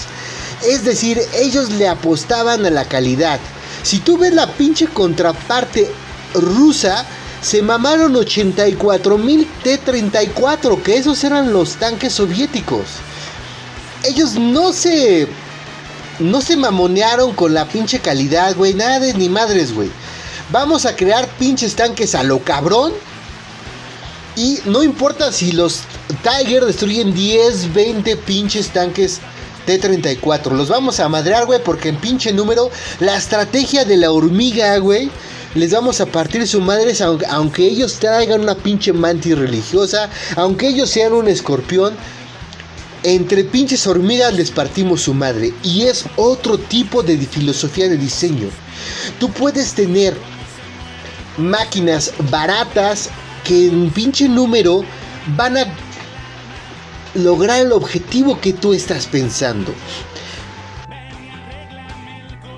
Es 0.63 0.85
decir, 0.85 1.19
ellos 1.33 1.71
le 1.71 1.87
apostaban 1.87 2.65
a 2.67 2.69
la 2.69 2.85
calidad. 2.85 3.39
Si 3.81 3.97
tú 3.97 4.19
ves 4.19 4.31
la 4.31 4.45
pinche 4.53 4.85
contraparte 4.85 5.89
rusa, 6.33 7.05
se 7.41 7.61
mamaron 7.61 8.15
84 8.15 9.17
mil 9.17 9.47
T-34, 9.63 10.81
que 10.81 10.97
esos 10.97 11.23
eran 11.23 11.51
los 11.51 11.75
tanques 11.75 12.13
soviéticos. 12.13 12.85
Ellos 14.03 14.35
no 14.35 14.73
se... 14.73 15.27
No 16.19 16.41
se 16.41 16.55
mamonearon 16.55 17.33
con 17.33 17.55
la 17.55 17.67
pinche 17.67 17.99
calidad, 17.99 18.55
güey. 18.55 18.75
Nada 18.75 18.99
de 18.99 19.13
ni 19.15 19.27
madres, 19.27 19.73
güey. 19.73 19.89
Vamos 20.51 20.85
a 20.85 20.95
crear 20.95 21.27
pinches 21.39 21.75
tanques 21.75 22.13
a 22.13 22.21
lo 22.21 22.43
cabrón. 22.43 22.93
Y 24.35 24.59
no 24.65 24.83
importa 24.83 25.31
si 25.31 25.51
los 25.51 25.81
Tiger 26.21 26.65
destruyen 26.65 27.13
10, 27.13 27.73
20 27.73 28.17
pinches 28.17 28.69
tanques 28.69 29.19
T-34. 29.65 30.51
Los 30.51 30.69
vamos 30.69 30.99
a 30.99 31.09
madrear, 31.09 31.45
güey, 31.45 31.63
porque 31.63 31.89
en 31.89 31.97
pinche 31.97 32.31
número, 32.33 32.69
la 32.99 33.15
estrategia 33.15 33.85
de 33.85 33.97
la 33.97 34.11
hormiga, 34.11 34.77
güey, 34.77 35.09
les 35.53 35.71
vamos 35.71 35.99
a 35.99 36.05
partir 36.05 36.47
su 36.47 36.61
madre, 36.61 36.93
aunque, 37.29 37.67
ellos 37.67 37.95
traigan 37.95 38.41
una 38.41 38.55
pinche 38.55 38.93
mantis 38.93 39.37
religiosa, 39.37 40.09
aunque 40.35 40.69
ellos 40.69 40.89
sean 40.89 41.13
un 41.13 41.27
escorpión. 41.27 41.93
Entre 43.03 43.43
pinches 43.43 43.87
hormigas 43.87 44.33
les 44.33 44.51
partimos 44.51 45.01
su 45.01 45.13
madre. 45.13 45.53
Y 45.63 45.83
es 45.83 46.05
otro 46.15 46.57
tipo 46.57 47.01
de 47.03 47.17
filosofía 47.17 47.89
de 47.89 47.97
diseño. 47.97 48.47
Tú 49.19 49.29
puedes 49.31 49.73
tener 49.73 50.15
máquinas 51.37 52.13
baratas 52.29 53.09
que 53.43 53.67
en 53.67 53.89
pinche 53.89 54.29
número 54.29 54.85
van 55.35 55.57
a 55.57 55.65
lograr 57.15 57.59
el 57.59 57.71
objetivo 57.71 58.39
que 58.39 58.53
tú 58.53 58.73
estás 58.73 59.07
pensando. 59.07 59.73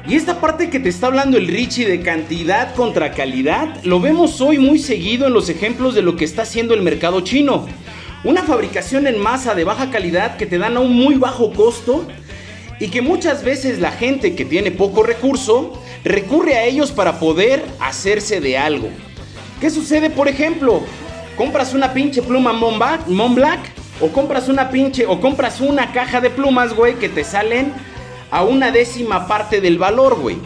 Y 0.05 0.15
esta 0.15 0.41
parte 0.41 0.69
que 0.69 0.81
te 0.81 0.89
está 0.89 1.07
hablando 1.07 1.37
el 1.37 1.47
Richie 1.47 1.85
de 1.85 2.01
cantidad 2.01 2.75
contra 2.75 3.11
calidad, 3.11 3.81
lo 3.83 4.01
vemos 4.01 4.41
hoy 4.41 4.57
muy 4.57 4.77
seguido 4.77 5.27
en 5.27 5.33
los 5.33 5.47
ejemplos 5.47 5.95
de 5.95 6.01
lo 6.01 6.17
que 6.17 6.25
está 6.25 6.41
haciendo 6.41 6.73
el 6.73 6.81
mercado 6.81 7.21
chino. 7.21 7.67
Una 8.25 8.43
fabricación 8.43 9.07
en 9.07 9.17
masa 9.17 9.55
de 9.55 9.63
baja 9.63 9.91
calidad 9.91 10.35
que 10.35 10.45
te 10.45 10.57
dan 10.57 10.75
a 10.75 10.81
un 10.81 10.93
muy 10.93 11.15
bajo 11.15 11.53
costo 11.53 12.05
y 12.81 12.89
que 12.89 13.01
muchas 13.01 13.45
veces 13.45 13.79
la 13.79 13.93
gente 13.93 14.35
que 14.35 14.43
tiene 14.43 14.71
poco 14.71 15.03
recurso 15.03 15.81
recurre 16.03 16.55
a 16.55 16.65
ellos 16.65 16.91
para 16.91 17.17
poder 17.17 17.63
hacerse 17.79 18.41
de 18.41 18.57
algo. 18.57 18.89
¿Qué 19.61 19.69
sucede, 19.69 20.09
por 20.09 20.27
ejemplo? 20.27 20.81
Compras 21.37 21.73
una 21.73 21.93
pinche 21.93 22.21
pluma 22.21 22.51
Montblanc 22.51 23.61
o 24.01 24.09
compras 24.09 24.49
una 24.49 24.69
pinche 24.69 25.05
o 25.05 25.21
compras 25.21 25.61
una 25.61 25.93
caja 25.93 26.19
de 26.19 26.29
plumas, 26.29 26.73
güey, 26.73 26.95
que 26.95 27.07
te 27.07 27.23
salen 27.23 27.71
a 28.33 28.41
una 28.41 28.71
décima 28.71 29.27
parte 29.27 29.61
del 29.61 29.77
valor, 29.77 30.19
güey. 30.19 30.37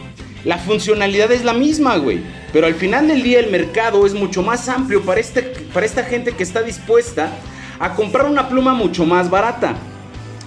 La 0.44 0.58
funcionalidad 0.58 1.32
es 1.32 1.42
la 1.42 1.54
misma, 1.54 1.96
güey. 1.96 2.20
Pero 2.52 2.66
al 2.66 2.74
final 2.74 3.08
del 3.08 3.22
día 3.22 3.40
el 3.40 3.50
mercado 3.50 4.04
es 4.04 4.12
mucho 4.12 4.42
más 4.42 4.68
amplio 4.68 5.00
para, 5.06 5.20
este, 5.20 5.40
para 5.72 5.86
esta 5.86 6.04
gente 6.04 6.32
que 6.32 6.42
está 6.42 6.60
dispuesta 6.60 7.30
a 7.78 7.94
comprar 7.94 8.26
una 8.26 8.46
pluma 8.46 8.74
mucho 8.74 9.06
más 9.06 9.30
barata. 9.30 9.74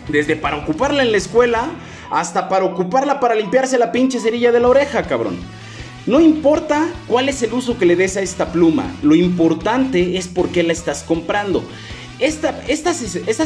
Desde 0.08 0.36
para 0.36 0.58
ocuparla 0.58 1.02
en 1.02 1.12
la 1.12 1.18
escuela 1.18 1.72
hasta 2.12 2.48
para 2.48 2.64
ocuparla 2.64 3.20
para 3.20 3.34
limpiarse 3.34 3.80
la 3.80 3.92
pinche 3.92 4.20
cerilla 4.20 4.52
de 4.52 4.60
la 4.60 4.68
oreja, 4.68 5.02
cabrón. 5.02 5.40
No 6.06 6.20
importa 6.20 6.90
cuál 7.08 7.28
es 7.28 7.42
el 7.42 7.54
uso 7.54 7.76
que 7.76 7.88
le 7.88 7.96
des 7.96 8.18
a 8.18 8.22
esta 8.22 8.52
pluma, 8.52 8.86
lo 9.02 9.16
importante 9.16 10.16
es 10.16 10.28
por 10.28 10.50
qué 10.50 10.62
la 10.62 10.74
estás 10.74 11.02
comprando. 11.02 11.64
Esta, 12.22 12.62
esta, 12.68 12.94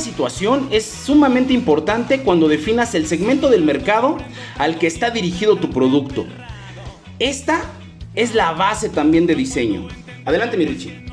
situación 0.02 0.68
es 0.70 0.86
sumamente 0.86 1.54
importante 1.54 2.24
cuando 2.24 2.50
definas 2.50 2.94
el 2.94 3.08
segmento 3.08 3.50
del 3.50 3.64
mercado 3.64 4.18
al 4.58 4.78
que 4.78 4.86
está 4.86 5.12
dirigido 5.12 5.56
tu 5.56 5.70
producto. 5.70 6.28
Esta 7.18 7.64
es 8.16 8.36
la 8.36 8.52
base 8.52 8.90
también 8.90 9.28
de 9.28 9.36
diseño. 9.36 9.88
Adelante, 10.26 10.58
mi 10.58 10.66
Richie. 10.66 11.06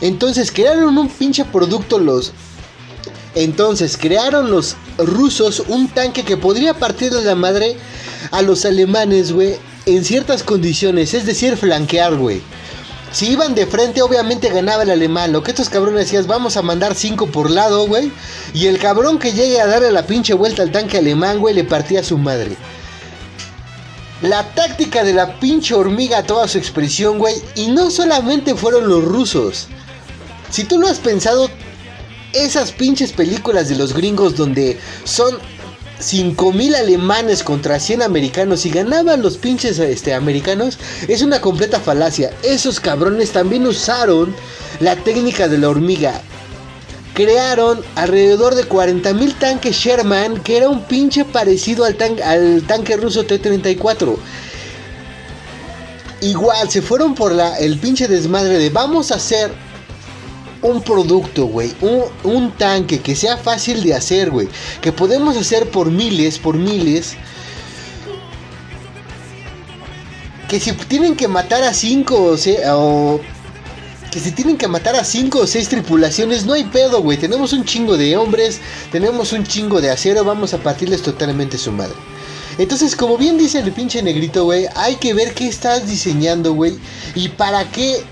Entonces 0.00 0.50
crearon 0.50 0.98
un 0.98 1.08
pinche 1.08 1.44
producto 1.44 2.00
los... 2.00 2.32
Entonces 3.36 3.96
crearon 3.96 4.50
los 4.50 4.74
rusos 4.98 5.62
un 5.68 5.86
tanque 5.86 6.24
que 6.24 6.36
podría 6.36 6.74
partir 6.74 7.12
de 7.12 7.22
la 7.22 7.36
madre 7.36 7.76
a 8.32 8.42
los 8.42 8.64
alemanes, 8.64 9.30
güey, 9.30 9.54
en 9.86 10.04
ciertas 10.04 10.42
condiciones, 10.42 11.14
es 11.14 11.26
decir, 11.26 11.56
flanquear, 11.56 12.16
güey. 12.16 12.40
Si 13.12 13.30
iban 13.30 13.54
de 13.54 13.66
frente, 13.66 14.02
obviamente 14.02 14.50
ganaba 14.50 14.82
el 14.82 14.90
alemán. 14.90 15.32
Lo 15.32 15.42
que 15.42 15.50
estos 15.50 15.68
cabrones 15.68 16.04
decías, 16.04 16.26
vamos 16.26 16.56
a 16.56 16.62
mandar 16.62 16.94
cinco 16.94 17.26
por 17.26 17.50
lado, 17.50 17.86
güey. 17.86 18.12
Y 18.52 18.66
el 18.66 18.78
cabrón 18.78 19.18
que 19.18 19.32
llegue 19.32 19.60
a 19.60 19.66
darle 19.66 19.90
la 19.90 20.06
pinche 20.06 20.34
vuelta 20.34 20.62
al 20.62 20.72
tanque 20.72 20.98
alemán, 20.98 21.38
güey, 21.38 21.54
le 21.54 21.64
partía 21.64 22.00
a 22.00 22.04
su 22.04 22.18
madre. 22.18 22.56
La 24.20 24.52
táctica 24.52 25.04
de 25.04 25.14
la 25.14 25.38
pinche 25.38 25.74
hormiga, 25.74 26.24
toda 26.24 26.48
su 26.48 26.58
expresión, 26.58 27.18
güey. 27.18 27.34
Y 27.54 27.68
no 27.68 27.90
solamente 27.90 28.54
fueron 28.54 28.88
los 28.88 29.04
rusos. 29.04 29.68
Si 30.50 30.64
tú 30.64 30.78
lo 30.78 30.88
has 30.88 30.98
pensado, 30.98 31.48
esas 32.32 32.72
pinches 32.72 33.12
películas 33.12 33.68
de 33.68 33.76
los 33.76 33.94
gringos 33.94 34.36
donde 34.36 34.78
son 35.04 35.38
5000 36.00 36.74
alemanes 36.74 37.42
contra 37.42 37.80
100 37.80 38.02
americanos 38.02 38.64
y 38.66 38.70
ganaban 38.70 39.22
los 39.22 39.36
pinches 39.36 39.78
este, 39.78 40.14
americanos, 40.14 40.78
es 41.08 41.22
una 41.22 41.40
completa 41.40 41.80
falacia. 41.80 42.30
Esos 42.42 42.80
cabrones 42.80 43.32
también 43.32 43.66
usaron 43.66 44.34
la 44.80 44.96
técnica 44.96 45.48
de 45.48 45.58
la 45.58 45.68
hormiga. 45.68 46.20
Crearon 47.14 47.80
alrededor 47.96 48.54
de 48.54 48.68
40.000 48.68 49.38
tanques 49.38 49.76
Sherman, 49.76 50.40
que 50.42 50.56
era 50.56 50.68
un 50.68 50.84
pinche 50.84 51.24
parecido 51.24 51.84
al, 51.84 51.96
al 52.24 52.62
tanque 52.62 52.96
ruso 52.96 53.24
T-34. 53.24 54.16
Igual, 56.20 56.70
se 56.70 56.82
fueron 56.82 57.14
por 57.14 57.32
la, 57.32 57.56
el 57.58 57.78
pinche 57.78 58.06
desmadre 58.06 58.58
de 58.58 58.70
vamos 58.70 59.10
a 59.10 59.16
hacer 59.16 59.50
un 60.62 60.82
producto, 60.82 61.46
güey, 61.46 61.72
un, 61.80 62.02
un, 62.24 62.50
tanque 62.52 63.00
que 63.00 63.14
sea 63.14 63.36
fácil 63.36 63.82
de 63.82 63.94
hacer, 63.94 64.30
güey, 64.30 64.48
que 64.80 64.92
podemos 64.92 65.36
hacer 65.36 65.70
por 65.70 65.90
miles, 65.90 66.38
por 66.38 66.56
miles, 66.56 67.16
que 70.48 70.58
si 70.58 70.72
tienen 70.72 71.14
que 71.14 71.28
matar 71.28 71.62
a 71.62 71.74
cinco 71.74 72.24
o, 72.24 72.36
sea, 72.36 72.76
o 72.76 73.20
que 74.10 74.18
si 74.18 74.32
tienen 74.32 74.56
que 74.56 74.66
matar 74.66 74.96
a 74.96 75.04
cinco 75.04 75.40
o 75.40 75.46
seis 75.46 75.68
tripulaciones, 75.68 76.46
no 76.46 76.54
hay 76.54 76.64
pedo, 76.64 77.02
güey. 77.02 77.18
Tenemos 77.18 77.52
un 77.52 77.64
chingo 77.64 77.96
de 77.98 78.16
hombres, 78.16 78.60
tenemos 78.90 79.32
un 79.32 79.44
chingo 79.44 79.80
de 79.80 79.90
acero, 79.90 80.24
vamos 80.24 80.54
a 80.54 80.58
partirles 80.58 81.02
totalmente 81.02 81.58
su 81.58 81.70
madre. 81.72 81.94
Entonces, 82.56 82.96
como 82.96 83.18
bien 83.18 83.38
dice 83.38 83.60
el 83.60 83.70
pinche 83.70 84.02
negrito, 84.02 84.44
güey, 84.44 84.66
hay 84.74 84.96
que 84.96 85.14
ver 85.14 85.34
qué 85.34 85.46
estás 85.46 85.86
diseñando, 85.86 86.54
güey, 86.54 86.78
y 87.14 87.28
para 87.28 87.70
qué 87.70 88.02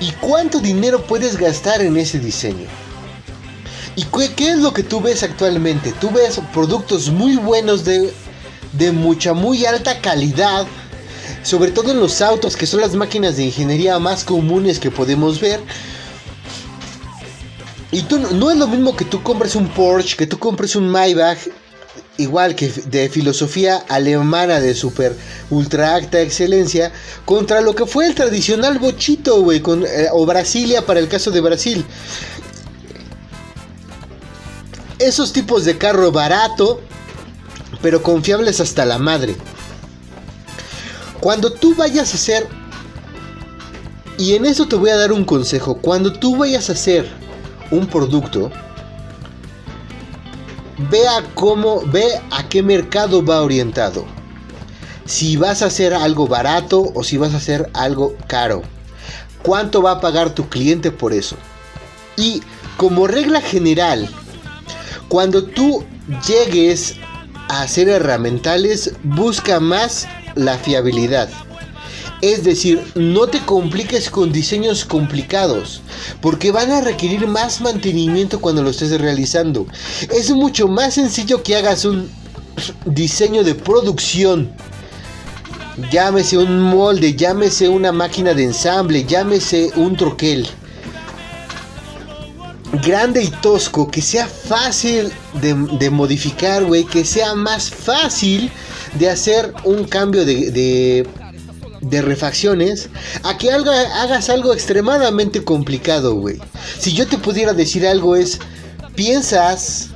y 0.00 0.10
cuánto 0.12 0.58
dinero 0.58 1.02
puedes 1.02 1.36
gastar 1.36 1.82
en 1.82 1.96
ese 1.96 2.18
diseño. 2.18 2.66
¿Y 3.96 4.04
qué, 4.36 4.50
es 4.50 4.58
lo 4.58 4.72
que 4.72 4.82
tú 4.82 5.00
ves 5.00 5.22
actualmente? 5.22 5.92
Tú 6.00 6.10
ves 6.10 6.40
productos 6.52 7.10
muy 7.10 7.36
buenos 7.36 7.84
de, 7.84 8.12
de 8.72 8.92
mucha, 8.92 9.34
muy 9.34 9.66
alta 9.66 10.00
calidad 10.00 10.66
sobre 11.42 11.70
todo 11.70 11.90
en 11.90 12.00
los 12.00 12.20
autos, 12.20 12.56
que 12.56 12.66
son 12.66 12.80
las 12.80 12.94
máquinas 12.94 13.36
de 13.36 13.44
ingeniería 13.44 13.98
más 13.98 14.24
comunes 14.24 14.78
que 14.78 14.90
podemos 14.90 15.40
ver. 15.40 15.60
Y 17.92 18.02
tú 18.02 18.18
no 18.18 18.50
es 18.50 18.56
lo 18.56 18.68
mismo 18.68 18.94
que 18.94 19.04
tú 19.04 19.22
compres 19.22 19.56
un 19.56 19.68
Porsche, 19.68 20.16
que 20.16 20.26
tú 20.26 20.38
compres 20.38 20.76
un 20.76 20.88
Maybach, 20.88 21.38
igual 22.16 22.54
que 22.54 22.68
de 22.68 23.08
filosofía 23.08 23.76
alemana 23.88 24.60
de 24.60 24.74
super 24.74 25.16
ultra 25.48 25.94
acta 25.94 26.20
excelencia, 26.20 26.92
contra 27.24 27.60
lo 27.60 27.74
que 27.74 27.86
fue 27.86 28.06
el 28.06 28.14
tradicional 28.14 28.78
bochito, 28.78 29.40
güey, 29.40 29.62
eh, 29.86 30.08
o 30.12 30.26
Brasilia 30.26 30.84
para 30.84 31.00
el 31.00 31.08
caso 31.08 31.30
de 31.30 31.40
Brasil. 31.40 31.84
Esos 34.98 35.32
tipos 35.32 35.64
de 35.64 35.78
carro 35.78 36.12
barato, 36.12 36.82
pero 37.80 38.02
confiables 38.02 38.60
hasta 38.60 38.84
la 38.84 38.98
madre. 38.98 39.34
Cuando 41.20 41.52
tú 41.52 41.74
vayas 41.74 42.12
a 42.12 42.16
hacer, 42.16 42.46
y 44.18 44.34
en 44.34 44.44
eso 44.44 44.68
te 44.68 44.76
voy 44.76 44.90
a 44.90 44.96
dar 44.96 45.12
un 45.12 45.24
consejo, 45.24 45.76
cuando 45.76 46.12
tú 46.12 46.36
vayas 46.36 46.68
a 46.68 46.72
hacer 46.72 47.08
un 47.70 47.86
producto, 47.86 48.50
vea 50.88 51.24
cómo, 51.34 51.82
ve 51.86 52.06
a 52.30 52.48
qué 52.48 52.62
mercado 52.62 53.24
va 53.24 53.42
orientado. 53.42 54.04
Si 55.04 55.36
vas 55.36 55.62
a 55.62 55.66
hacer 55.66 55.92
algo 55.92 56.26
barato 56.26 56.92
o 56.94 57.02
si 57.04 57.16
vas 57.16 57.34
a 57.34 57.38
hacer 57.38 57.68
algo 57.74 58.14
caro. 58.26 58.62
¿Cuánto 59.42 59.82
va 59.82 59.92
a 59.92 60.00
pagar 60.00 60.34
tu 60.34 60.48
cliente 60.48 60.90
por 60.90 61.12
eso? 61.12 61.36
Y 62.16 62.42
como 62.76 63.06
regla 63.06 63.40
general, 63.40 64.08
cuando 65.08 65.44
tú 65.44 65.84
llegues 66.26 66.96
a 67.48 67.62
hacer 67.62 67.88
herramientales, 67.88 68.92
busca 69.02 69.58
más 69.58 70.06
la 70.34 70.56
fiabilidad. 70.58 71.28
Es 72.22 72.44
decir, 72.44 72.82
no 72.94 73.28
te 73.28 73.40
compliques 73.40 74.10
con 74.10 74.30
diseños 74.30 74.84
complicados, 74.84 75.80
porque 76.20 76.52
van 76.52 76.70
a 76.70 76.82
requerir 76.82 77.26
más 77.26 77.62
mantenimiento 77.62 78.40
cuando 78.40 78.62
lo 78.62 78.70
estés 78.70 78.98
realizando. 79.00 79.66
Es 80.10 80.30
mucho 80.30 80.68
más 80.68 80.94
sencillo 80.94 81.42
que 81.42 81.56
hagas 81.56 81.86
un 81.86 82.10
diseño 82.84 83.42
de 83.42 83.54
producción. 83.54 84.52
Llámese 85.90 86.36
un 86.36 86.60
molde, 86.60 87.14
llámese 87.14 87.68
una 87.68 87.90
máquina 87.90 88.34
de 88.34 88.44
ensamble, 88.44 89.04
llámese 89.04 89.70
un 89.76 89.96
troquel. 89.96 90.46
Grande 92.84 93.22
y 93.22 93.28
tosco, 93.28 93.90
que 93.90 94.02
sea 94.02 94.26
fácil 94.26 95.10
de, 95.40 95.90
modificar, 95.90 96.64
güey, 96.64 96.84
que 96.84 97.04
sea 97.04 97.34
más 97.34 97.70
fácil 97.70 98.50
de 98.98 99.08
hacer 99.08 99.54
un 99.64 99.84
cambio 99.84 100.24
de, 100.24 100.50
de, 100.50 101.06
refacciones 101.82 102.88
a 103.22 103.38
que 103.38 103.50
hagas 103.50 104.28
algo 104.28 104.52
extremadamente 104.52 105.44
complicado, 105.44 106.14
güey. 106.14 106.38
Si 106.78 106.92
yo 106.92 107.06
te 107.06 107.18
pudiera 107.18 107.52
decir 107.52 107.86
algo 107.86 108.16
es, 108.16 108.38
piensas... 108.94 109.88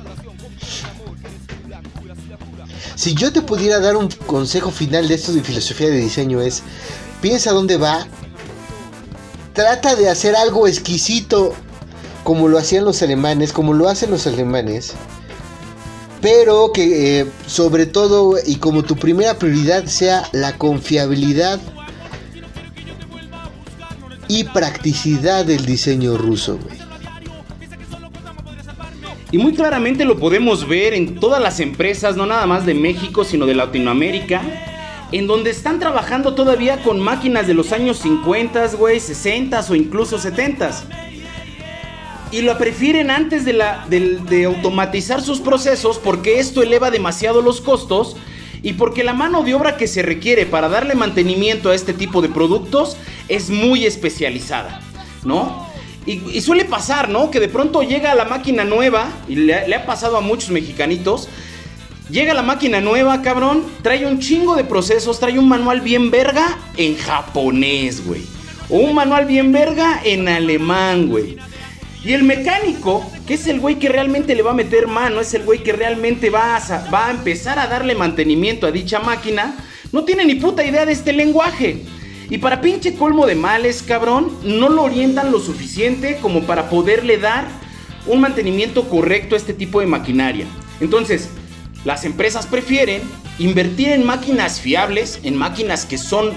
Si 2.95 3.13
yo 3.13 3.31
te 3.33 3.41
pudiera 3.41 3.79
dar 3.79 3.97
un 3.97 4.09
consejo 4.25 4.71
final 4.71 5.07
de 5.07 5.15
esto 5.15 5.33
de 5.33 5.41
filosofía 5.41 5.87
de 5.87 5.97
diseño 5.97 6.41
es, 6.41 6.63
piensa 7.21 7.51
dónde 7.51 7.75
va, 7.75 8.07
trata 9.53 9.95
de 9.95 10.09
hacer 10.09 10.35
algo 10.35 10.65
exquisito 10.65 11.53
como 12.23 12.47
lo 12.47 12.57
hacían 12.57 12.85
los 12.85 13.01
alemanes, 13.01 13.51
como 13.51 13.73
lo 13.73 13.89
hacen 13.89 14.11
los 14.11 14.25
alemanes 14.27 14.93
pero 16.25 16.71
que 16.73 17.19
eh, 17.19 17.25
sobre 17.45 17.85
todo 17.85 18.37
y 18.43 18.55
como 18.55 18.81
tu 18.81 18.95
primera 18.95 19.37
prioridad 19.37 19.85
sea 19.85 20.27
la 20.31 20.57
confiabilidad 20.57 21.59
y 24.27 24.45
practicidad 24.45 25.45
del 25.45 25.65
diseño 25.65 26.17
ruso, 26.17 26.59
Y 29.31 29.37
muy 29.37 29.53
claramente 29.53 30.05
lo 30.05 30.17
podemos 30.17 30.67
ver 30.67 30.93
en 30.93 31.19
todas 31.19 31.41
las 31.41 31.59
empresas, 31.59 32.15
no 32.15 32.25
nada 32.25 32.45
más 32.45 32.65
de 32.65 32.73
México, 32.73 33.23
sino 33.23 33.45
de 33.45 33.55
Latinoamérica, 33.55 34.41
en 35.11 35.27
donde 35.27 35.49
están 35.49 35.79
trabajando 35.79 36.35
todavía 36.35 36.81
con 36.83 36.99
máquinas 36.99 37.47
de 37.47 37.53
los 37.53 37.71
años 37.71 37.97
50, 37.99 38.67
güey, 38.77 38.99
60 38.99 39.65
o 39.69 39.75
incluso 39.75 40.17
70 40.17 40.71
y 42.31 42.41
lo 42.41 42.57
prefieren 42.57 43.11
antes 43.11 43.45
de, 43.45 43.53
la, 43.53 43.85
de, 43.87 44.45
automatizar 44.45 45.21
sus 45.21 45.39
procesos 45.39 45.99
porque 45.99 46.39
esto 46.39 46.61
eleva 46.61 46.91
demasiado 46.91 47.41
los 47.41 47.61
costos 47.61 48.17
y 48.65 48.73
porque 48.73 49.03
la 49.03 49.13
mano 49.13 49.43
de 49.43 49.53
obra 49.53 49.77
que 49.77 49.85
se 49.85 50.01
requiere 50.01 50.47
para 50.47 50.69
darle 50.69 50.95
mantenimiento 50.95 51.69
a 51.69 51.75
este 51.75 51.93
tipo 51.93 52.23
de 52.23 52.29
productos 52.29 52.97
es 53.27 53.51
muy 53.51 53.85
especializada, 53.85 54.81
¿no? 55.23 55.67
Y, 56.07 56.41
suele 56.41 56.65
pasar, 56.65 57.09
¿no? 57.09 57.29
Que 57.29 57.39
de 57.39 57.47
pronto 57.47 57.83
llega 57.83 58.15
la 58.15 58.25
máquina 58.25 58.63
nueva, 58.65 59.11
y 59.27 59.35
le, 59.35 59.67
le, 59.67 59.75
ha 59.75 59.85
pasado 59.85 60.17
a 60.17 60.21
muchos 60.21 60.49
mexicanitos, 60.49 61.29
llega 62.09 62.33
la 62.33 62.41
máquina 62.41 62.81
nueva, 62.81 63.21
cabrón, 63.21 63.63
trae 63.83 64.07
un 64.07 64.19
chingo 64.19 64.55
de 64.55 64.63
procesos, 64.63 65.19
trae 65.19 65.37
un 65.37 65.47
manual 65.47 65.81
bien 65.81 66.09
verga 66.09 66.57
en 66.75 66.97
japonés, 66.97 68.03
güey. 68.03 68.23
O 68.71 68.77
un 68.79 68.95
manual 68.95 69.27
bien 69.27 69.51
verga 69.51 70.01
en 70.03 70.27
alemán, 70.27 71.07
güey. 71.07 71.37
Y 72.05 72.13
el 72.13 72.21
mecánico, 72.21 73.03
que 73.25 73.33
es 73.33 73.47
el 73.47 73.59
güey 73.59 73.79
que 73.79 73.89
realmente 73.89 74.35
le 74.35 74.43
va 74.43 74.51
a 74.51 74.53
meter 74.53 74.87
mano, 74.87 75.21
es 75.21 75.33
el 75.33 75.43
güey 75.43 75.63
que 75.63 75.73
realmente 75.73 76.29
va 76.29 76.55
a, 76.55 76.89
va 76.91 77.07
a 77.07 77.11
empezar 77.11 77.57
a 77.57 77.65
darle 77.65 77.95
mantenimiento 77.95 78.67
a 78.67 78.71
dicha 78.71 78.99
máquina, 78.99 79.55
no 79.91 80.03
tiene 80.03 80.23
ni 80.23 80.35
puta 80.35 80.63
idea 80.63 80.85
de 80.85 80.91
este 80.91 81.13
lenguaje. 81.13 81.81
Y 82.29 82.37
para 82.37 82.61
pinche 82.61 82.93
colmo 82.93 83.25
de 83.25 83.33
males, 83.33 83.81
cabrón, 83.81 84.37
no 84.43 84.69
lo 84.69 84.83
orientan 84.83 85.31
lo 85.31 85.39
suficiente 85.39 86.19
como 86.21 86.43
para 86.43 86.69
poderle 86.69 87.17
dar 87.17 87.47
un 88.05 88.21
mantenimiento 88.21 88.87
correcto 88.87 89.33
a 89.33 89.39
este 89.39 89.55
tipo 89.55 89.79
de 89.79 89.87
maquinaria. 89.87 90.45
Entonces, 90.81 91.29
las 91.85 92.05
empresas 92.05 92.45
prefieren 92.45 93.01
invertir 93.39 93.89
en 93.89 94.05
máquinas 94.05 94.61
fiables, 94.61 95.19
en 95.23 95.35
máquinas 95.35 95.85
que 95.85 95.97
son 95.97 96.33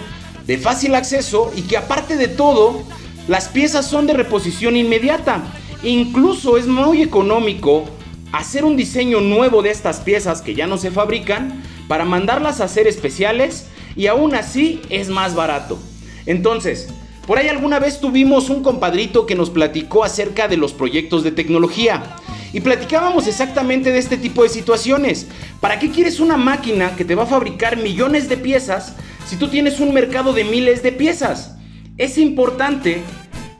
de 0.47 0.57
fácil 0.57 0.95
acceso 0.95 1.53
y 1.55 1.63
que 1.63 1.77
aparte 1.77 2.17
de 2.17 2.29
todo 2.29 2.85
las 3.29 3.49
piezas 3.49 3.87
son 3.87 4.07
de 4.07 4.15
reposición 4.15 4.75
inmediata. 4.75 5.43
Incluso 5.83 6.57
es 6.57 6.67
muy 6.67 7.03
económico 7.03 7.85
hacer 8.33 8.65
un 8.65 8.77
diseño 8.77 9.21
nuevo 9.21 9.63
de 9.63 9.71
estas 9.71 10.01
piezas 10.01 10.41
que 10.41 10.55
ya 10.55 10.67
no 10.67 10.79
se 10.79 10.91
fabrican 10.91 11.63
para 11.89 12.07
mandarlas 12.07 12.61
a 12.61 12.65
hacer 12.65 12.87
especiales 12.87 13.67
y 13.97 14.07
aún 14.07 14.35
así 14.35 14.81
es 14.89 15.11
más 15.11 15.35
barato. 15.35 15.79
Entonces, 16.25 16.89
por 17.27 17.37
ahí 17.37 17.49
alguna 17.49 17.79
vez 17.79 18.01
tuvimos 18.01 18.49
un 18.49 18.63
compadrito 18.63 19.27
que 19.27 19.35
nos 19.35 19.51
platicó 19.51 20.05
acerca 20.05 20.49
de 20.49 20.57
los 20.57 20.73
proyectos 20.73 21.23
de 21.23 21.31
tecnología 21.31 22.17
y 22.55 22.61
platicábamos 22.61 23.27
exactamente 23.27 23.93
de 23.93 23.99
este 23.99 24.17
tipo 24.17 24.43
de 24.43 24.49
situaciones. 24.49 25.27
¿Para 25.61 25.79
qué 25.79 25.91
quieres 25.91 26.19
una 26.19 26.39
máquina 26.39 26.97
que 26.97 27.05
te 27.05 27.15
va 27.15 27.25
a 27.25 27.27
fabricar 27.27 27.77
millones 27.77 28.31
de 28.31 28.39
piezas 28.39 28.95
si 29.27 29.37
tú 29.37 29.49
tienes 29.49 29.81
un 29.81 29.93
mercado 29.93 30.33
de 30.33 30.45
miles 30.45 30.83
de 30.83 30.93
piezas? 30.93 31.58
Es 31.99 32.17
importante 32.17 33.03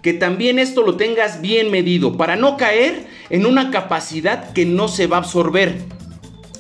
que 0.01 0.13
también 0.13 0.61
esto 0.61 0.83
lo 0.83 0.97
tengas 0.97 1.41
bien 1.41 1.73
medido 1.73 2.17
para 2.17 2.37
no 2.37 2.57
caer 2.57 3.09
en 3.31 3.47
una 3.47 3.73
capacidad 3.73 4.53
que 4.53 4.65
no 4.65 4.87
se 4.87 5.09
va 5.09 5.17
a 5.17 5.21
absorber. 5.21 5.83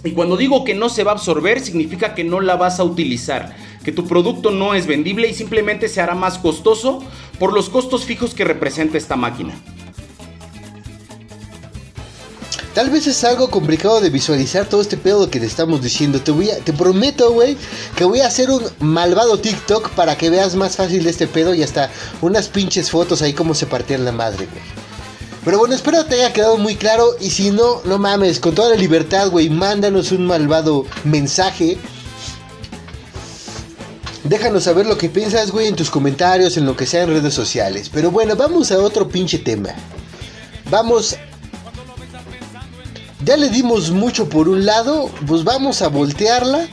Y 0.02 0.10
cuando 0.10 0.36
digo 0.36 0.64
que 0.64 0.74
no 0.74 0.88
se 0.88 1.04
va 1.04 1.12
a 1.12 1.14
absorber, 1.14 1.60
significa 1.60 2.16
que 2.16 2.24
no 2.24 2.40
la 2.40 2.56
vas 2.56 2.80
a 2.80 2.84
utilizar, 2.84 3.54
que 3.84 3.92
tu 3.92 4.08
producto 4.08 4.50
no 4.50 4.74
es 4.74 4.88
vendible 4.88 5.28
y 5.28 5.34
simplemente 5.34 5.88
se 5.88 6.00
hará 6.00 6.16
más 6.16 6.38
costoso 6.38 7.00
por 7.38 7.52
los 7.52 7.68
costos 7.68 8.04
fijos 8.04 8.34
que 8.34 8.42
representa 8.44 8.98
esta 8.98 9.14
máquina. 9.14 9.54
Tal 12.78 12.90
vez 12.90 13.08
es 13.08 13.24
algo 13.24 13.50
complicado 13.50 14.00
de 14.00 14.08
visualizar 14.08 14.68
todo 14.68 14.80
este 14.80 14.96
pedo 14.96 15.28
que 15.28 15.40
te 15.40 15.46
estamos 15.46 15.82
diciendo. 15.82 16.20
Te, 16.20 16.30
voy 16.30 16.50
a, 16.50 16.58
te 16.58 16.72
prometo, 16.72 17.32
güey, 17.32 17.56
que 17.96 18.04
voy 18.04 18.20
a 18.20 18.28
hacer 18.28 18.52
un 18.52 18.62
malvado 18.78 19.40
TikTok 19.40 19.90
para 19.96 20.16
que 20.16 20.30
veas 20.30 20.54
más 20.54 20.76
fácil 20.76 21.04
este 21.08 21.26
pedo 21.26 21.54
y 21.54 21.64
hasta 21.64 21.90
unas 22.20 22.46
pinches 22.46 22.92
fotos 22.92 23.20
ahí 23.20 23.32
como 23.32 23.56
se 23.56 23.66
partían 23.66 24.04
la 24.04 24.12
madre, 24.12 24.46
güey. 24.46 24.62
Pero 25.44 25.58
bueno, 25.58 25.74
espero 25.74 26.04
te 26.04 26.14
haya 26.22 26.32
quedado 26.32 26.56
muy 26.56 26.76
claro. 26.76 27.16
Y 27.18 27.30
si 27.30 27.50
no, 27.50 27.82
no 27.84 27.98
mames, 27.98 28.38
con 28.38 28.54
toda 28.54 28.68
la 28.68 28.76
libertad, 28.76 29.28
güey, 29.28 29.50
mándanos 29.50 30.12
un 30.12 30.24
malvado 30.28 30.86
mensaje. 31.02 31.78
Déjanos 34.22 34.62
saber 34.62 34.86
lo 34.86 34.96
que 34.96 35.08
piensas, 35.08 35.50
güey, 35.50 35.66
en 35.66 35.74
tus 35.74 35.90
comentarios, 35.90 36.56
en 36.56 36.64
lo 36.64 36.76
que 36.76 36.86
sea 36.86 37.02
en 37.02 37.08
redes 37.08 37.34
sociales. 37.34 37.90
Pero 37.92 38.12
bueno, 38.12 38.36
vamos 38.36 38.70
a 38.70 38.78
otro 38.78 39.08
pinche 39.08 39.40
tema. 39.40 39.70
Vamos 40.70 41.16
ya 43.28 43.36
le 43.36 43.50
dimos 43.50 43.90
mucho 43.90 44.30
por 44.30 44.48
un 44.48 44.64
lado, 44.64 45.10
pues 45.26 45.44
vamos 45.44 45.82
a 45.82 45.88
voltearla 45.88 46.66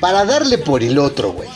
para 0.00 0.24
darle 0.24 0.58
por 0.58 0.82
el 0.82 0.98
otro, 0.98 1.30
güey. 1.30 1.48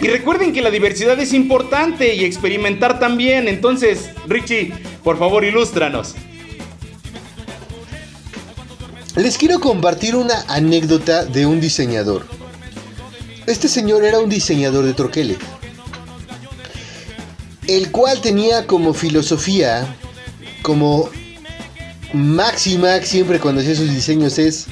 Y 0.00 0.06
recuerden 0.06 0.52
que 0.52 0.62
la 0.62 0.70
diversidad 0.70 1.18
es 1.18 1.32
importante 1.32 2.14
y 2.14 2.24
experimentar 2.24 3.00
también. 3.00 3.48
Entonces, 3.48 4.10
Richie, 4.28 4.72
por 5.02 5.18
favor, 5.18 5.44
ilústranos. 5.44 6.14
Les 9.16 9.36
quiero 9.38 9.58
compartir 9.58 10.14
una 10.14 10.44
anécdota 10.46 11.24
de 11.24 11.46
un 11.46 11.60
diseñador. 11.60 12.28
Este 13.48 13.66
señor 13.66 14.04
era 14.04 14.20
un 14.20 14.28
diseñador 14.30 14.84
de 14.84 14.94
troquele, 14.94 15.36
el 17.66 17.90
cual 17.90 18.20
tenía 18.20 18.68
como 18.68 18.94
filosofía, 18.94 19.96
como 20.62 21.10
máxima 22.16 23.00
siempre 23.02 23.40
cuando 23.40 23.60
hacía 23.60 23.76
sus 23.76 23.90
diseños 23.90 24.38
es, 24.38 24.66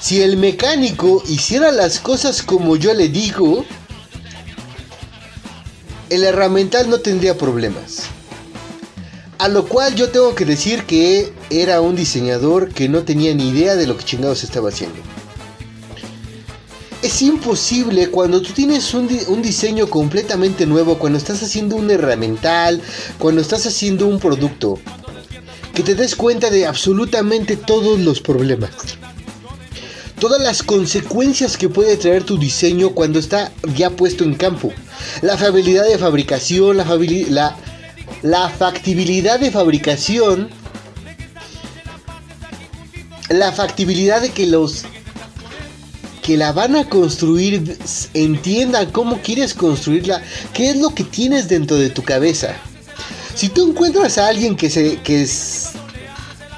si 0.00 0.20
el 0.20 0.36
mecánico 0.36 1.22
hiciera 1.28 1.70
las 1.70 2.00
cosas 2.00 2.42
como 2.42 2.76
yo 2.76 2.92
le 2.92 3.08
digo, 3.08 3.64
el 6.10 6.24
herramental 6.24 6.90
no 6.90 6.98
tendría 6.98 7.38
problemas. 7.38 8.02
A 9.38 9.48
lo 9.48 9.66
cual 9.66 9.94
yo 9.94 10.10
tengo 10.10 10.34
que 10.34 10.44
decir 10.44 10.84
que 10.84 11.32
era 11.50 11.80
un 11.80 11.96
diseñador 11.96 12.72
que 12.72 12.88
no 12.88 13.02
tenía 13.02 13.34
ni 13.34 13.48
idea 13.48 13.76
de 13.76 13.86
lo 13.86 13.96
que 13.96 14.04
chingados 14.04 14.44
estaba 14.44 14.68
haciendo. 14.68 14.98
Es 17.02 17.22
imposible 17.22 18.08
cuando 18.08 18.42
tú 18.42 18.52
tienes 18.52 18.94
un, 18.94 19.08
un, 19.28 19.42
diseño 19.42 19.88
completamente 19.88 20.66
nuevo, 20.66 20.98
cuando 20.98 21.18
estás 21.18 21.42
haciendo 21.42 21.76
un 21.76 21.90
herramental, 21.90 22.80
cuando 23.18 23.40
estás 23.40 23.66
haciendo 23.66 24.06
un 24.06 24.20
producto, 24.20 24.78
que 25.74 25.82
te 25.82 25.94
des 25.94 26.14
cuenta 26.14 26.50
de 26.50 26.66
absolutamente 26.66 27.56
todos 27.56 27.98
los 28.00 28.20
problemas. 28.20 28.70
Todas 30.18 30.40
las 30.40 30.62
consecuencias 30.62 31.56
que 31.56 31.68
puede 31.68 31.96
traer 31.96 32.22
tu 32.22 32.38
diseño 32.38 32.90
cuando 32.90 33.18
está 33.18 33.50
ya 33.74 33.90
puesto 33.90 34.22
en 34.22 34.34
campo. 34.34 34.72
La 35.20 35.36
fiabilidad 35.36 35.84
de 35.84 35.98
fabricación, 35.98 36.76
la, 36.76 36.84
la, 36.84 37.56
la 38.22 38.48
factibilidad 38.50 39.40
de 39.40 39.50
fabricación, 39.50 40.48
la 43.30 43.50
factibilidad 43.50 44.20
de 44.20 44.30
que 44.30 44.46
los 44.46 44.84
que 46.22 46.36
la 46.36 46.52
van 46.52 46.76
a 46.76 46.88
construir 46.88 47.76
entiendan 48.14 48.90
cómo 48.92 49.20
quieres 49.22 49.54
construirla, 49.54 50.22
qué 50.54 50.70
es 50.70 50.76
lo 50.76 50.90
que 50.90 51.02
tienes 51.02 51.48
dentro 51.48 51.76
de 51.76 51.90
tu 51.90 52.02
cabeza. 52.04 52.54
Si 53.34 53.48
tú 53.48 53.70
encuentras 53.70 54.18
a 54.18 54.28
alguien 54.28 54.56
que 54.56 54.70
se 54.70 54.98
que, 55.02 55.26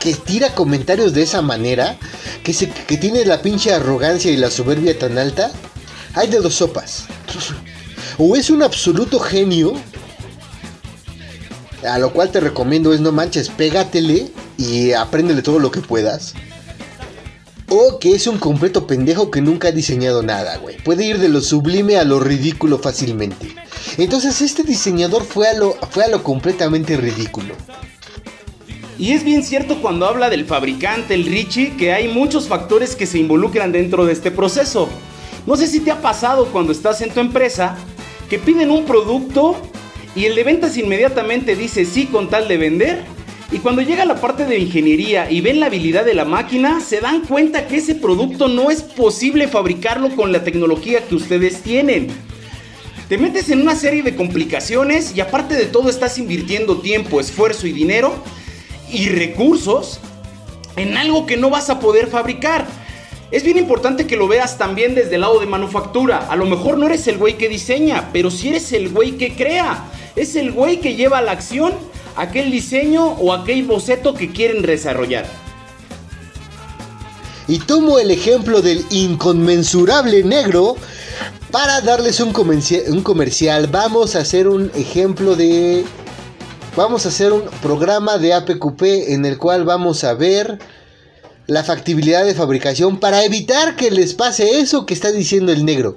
que 0.00 0.14
tira 0.14 0.54
comentarios 0.54 1.14
de 1.14 1.22
esa 1.22 1.40
manera, 1.40 1.96
que, 2.42 2.52
se, 2.52 2.68
que 2.68 2.96
tiene 2.96 3.24
la 3.24 3.42
pinche 3.42 3.72
arrogancia 3.72 4.30
y 4.30 4.36
la 4.36 4.50
soberbia 4.50 4.98
tan 4.98 5.18
alta, 5.18 5.50
hay 6.14 6.28
de 6.28 6.38
dos 6.38 6.54
sopas. 6.54 7.04
O 8.18 8.36
es 8.36 8.50
un 8.50 8.62
absoluto 8.62 9.18
genio, 9.18 9.74
a 11.88 11.98
lo 11.98 12.12
cual 12.12 12.30
te 12.30 12.40
recomiendo 12.40 12.92
es 12.92 13.00
no 13.00 13.12
manches, 13.12 13.48
pégatele 13.48 14.30
y 14.56 14.92
apréndele 14.92 15.42
todo 15.42 15.58
lo 15.58 15.70
que 15.70 15.80
puedas. 15.80 16.34
O 17.68 17.98
que 17.98 18.14
es 18.14 18.26
un 18.26 18.38
completo 18.38 18.86
pendejo 18.86 19.30
que 19.30 19.40
nunca 19.40 19.68
ha 19.68 19.72
diseñado 19.72 20.22
nada, 20.22 20.58
güey. 20.58 20.76
Puede 20.76 21.04
ir 21.04 21.18
de 21.18 21.28
lo 21.28 21.40
sublime 21.40 21.96
a 21.96 22.04
lo 22.04 22.20
ridículo 22.20 22.78
fácilmente. 22.78 23.54
Entonces 23.96 24.40
este 24.40 24.62
diseñador 24.64 25.24
fue 25.24 25.48
a 25.48 25.54
lo, 25.54 25.74
fue 25.90 26.04
a 26.04 26.08
lo 26.08 26.22
completamente 26.22 26.96
ridículo. 26.96 27.54
Y 28.98 29.12
es 29.12 29.24
bien 29.24 29.42
cierto 29.42 29.80
cuando 29.80 30.06
habla 30.06 30.30
del 30.30 30.44
fabricante, 30.44 31.14
el 31.14 31.26
Richie, 31.26 31.76
que 31.76 31.92
hay 31.92 32.08
muchos 32.08 32.48
factores 32.48 32.94
que 32.94 33.06
se 33.06 33.18
involucran 33.18 33.72
dentro 33.72 34.04
de 34.04 34.12
este 34.12 34.30
proceso. 34.30 34.88
No 35.46 35.56
sé 35.56 35.66
si 35.66 35.80
te 35.80 35.90
ha 35.90 36.00
pasado 36.00 36.46
cuando 36.46 36.72
estás 36.72 37.00
en 37.02 37.10
tu 37.10 37.20
empresa 37.20 37.76
que 38.28 38.38
piden 38.38 38.70
un 38.70 38.84
producto 38.84 39.56
y 40.16 40.24
el 40.26 40.34
de 40.34 40.44
ventas 40.44 40.76
inmediatamente 40.76 41.56
dice 41.56 41.84
sí 41.84 42.06
con 42.06 42.30
tal 42.30 42.48
de 42.48 42.56
vender. 42.56 43.04
Y 43.52 43.58
cuando 43.58 43.82
llega 43.82 44.04
la 44.04 44.20
parte 44.20 44.46
de 44.46 44.58
ingeniería 44.58 45.30
y 45.30 45.40
ven 45.40 45.60
la 45.60 45.66
habilidad 45.66 46.04
de 46.04 46.14
la 46.14 46.24
máquina, 46.24 46.80
se 46.80 47.00
dan 47.00 47.20
cuenta 47.20 47.66
que 47.66 47.76
ese 47.76 47.94
producto 47.94 48.48
no 48.48 48.70
es 48.70 48.82
posible 48.82 49.48
fabricarlo 49.48 50.14
con 50.16 50.32
la 50.32 50.42
tecnología 50.42 51.06
que 51.06 51.14
ustedes 51.14 51.62
tienen. 51.62 52.08
Te 53.08 53.18
metes 53.18 53.50
en 53.50 53.60
una 53.60 53.76
serie 53.76 54.02
de 54.02 54.16
complicaciones 54.16 55.14
y 55.14 55.20
aparte 55.20 55.54
de 55.56 55.66
todo 55.66 55.90
estás 55.90 56.16
invirtiendo 56.16 56.78
tiempo, 56.80 57.20
esfuerzo 57.20 57.66
y 57.66 57.72
dinero 57.72 58.14
y 58.90 59.10
recursos 59.10 60.00
en 60.76 60.96
algo 60.96 61.26
que 61.26 61.36
no 61.36 61.50
vas 61.50 61.68
a 61.68 61.80
poder 61.80 62.06
fabricar. 62.06 62.66
Es 63.30 63.44
bien 63.44 63.58
importante 63.58 64.06
que 64.06 64.16
lo 64.16 64.26
veas 64.26 64.56
también 64.56 64.94
desde 64.94 65.16
el 65.16 65.20
lado 65.20 65.38
de 65.38 65.46
manufactura. 65.46 66.26
A 66.30 66.36
lo 66.36 66.46
mejor 66.46 66.78
no 66.78 66.86
eres 66.86 67.06
el 67.06 67.18
güey 67.18 67.36
que 67.36 67.50
diseña, 67.50 68.08
pero 68.10 68.30
si 68.30 68.48
eres 68.48 68.72
el 68.72 68.88
güey 68.88 69.12
que 69.12 69.36
crea. 69.36 69.84
Es 70.16 70.34
el 70.34 70.52
güey 70.52 70.80
que 70.80 70.94
lleva 70.94 71.18
a 71.18 71.22
la 71.22 71.32
acción 71.32 71.74
aquel 72.16 72.50
diseño 72.50 73.04
o 73.04 73.34
aquel 73.34 73.64
boceto 73.64 74.14
que 74.14 74.30
quieren 74.30 74.62
desarrollar. 74.62 75.43
Y 77.46 77.58
tomo 77.58 77.98
el 77.98 78.10
ejemplo 78.10 78.62
del 78.62 78.84
inconmensurable 78.90 80.24
negro 80.24 80.76
para 81.50 81.80
darles 81.82 82.20
un, 82.20 82.34
un 82.88 83.02
comercial. 83.02 83.66
Vamos 83.66 84.16
a 84.16 84.20
hacer 84.20 84.48
un 84.48 84.70
ejemplo 84.74 85.36
de 85.36 85.84
vamos 86.74 87.06
a 87.06 87.10
hacer 87.10 87.32
un 87.32 87.42
programa 87.62 88.18
de 88.18 88.34
APQP 88.34 88.82
en 89.08 89.24
el 89.24 89.38
cual 89.38 89.64
vamos 89.64 90.04
a 90.04 90.14
ver 90.14 90.58
la 91.46 91.62
factibilidad 91.62 92.24
de 92.24 92.34
fabricación 92.34 92.98
para 92.98 93.24
evitar 93.24 93.76
que 93.76 93.90
les 93.90 94.14
pase 94.14 94.60
eso 94.60 94.86
que 94.86 94.94
está 94.94 95.12
diciendo 95.12 95.52
el 95.52 95.64
negro. 95.64 95.96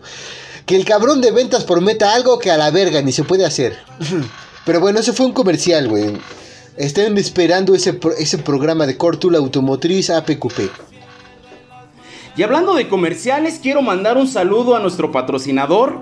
Que 0.65 0.75
el 0.75 0.83
cabrón 0.83 1.21
de 1.21 1.31
ventas 1.31 1.63
prometa 1.63 2.13
algo 2.13 2.39
que 2.39 2.51
a 2.51 2.57
la 2.57 2.71
verga 2.71 3.01
ni 3.01 3.13
se 3.13 3.23
puede 3.23 3.45
hacer. 3.45 3.77
Pero 4.65 4.81
bueno, 4.81 4.99
eso 4.99 5.13
fue 5.13 5.25
un 5.25 5.31
comercial, 5.31 5.87
güey. 5.87 6.17
Estén 6.75 7.17
esperando 7.17 7.73
ese, 7.73 7.97
ese 8.19 8.37
programa 8.37 8.85
de 8.85 8.97
Cortula 8.97 9.37
Automotriz 9.37 10.09
APQP. 10.09 10.69
Y 12.37 12.43
hablando 12.43 12.75
de 12.75 12.87
comerciales, 12.87 13.59
quiero 13.59 13.81
mandar 13.81 14.15
un 14.15 14.27
saludo 14.27 14.75
a 14.75 14.79
nuestro 14.79 15.11
patrocinador, 15.11 16.01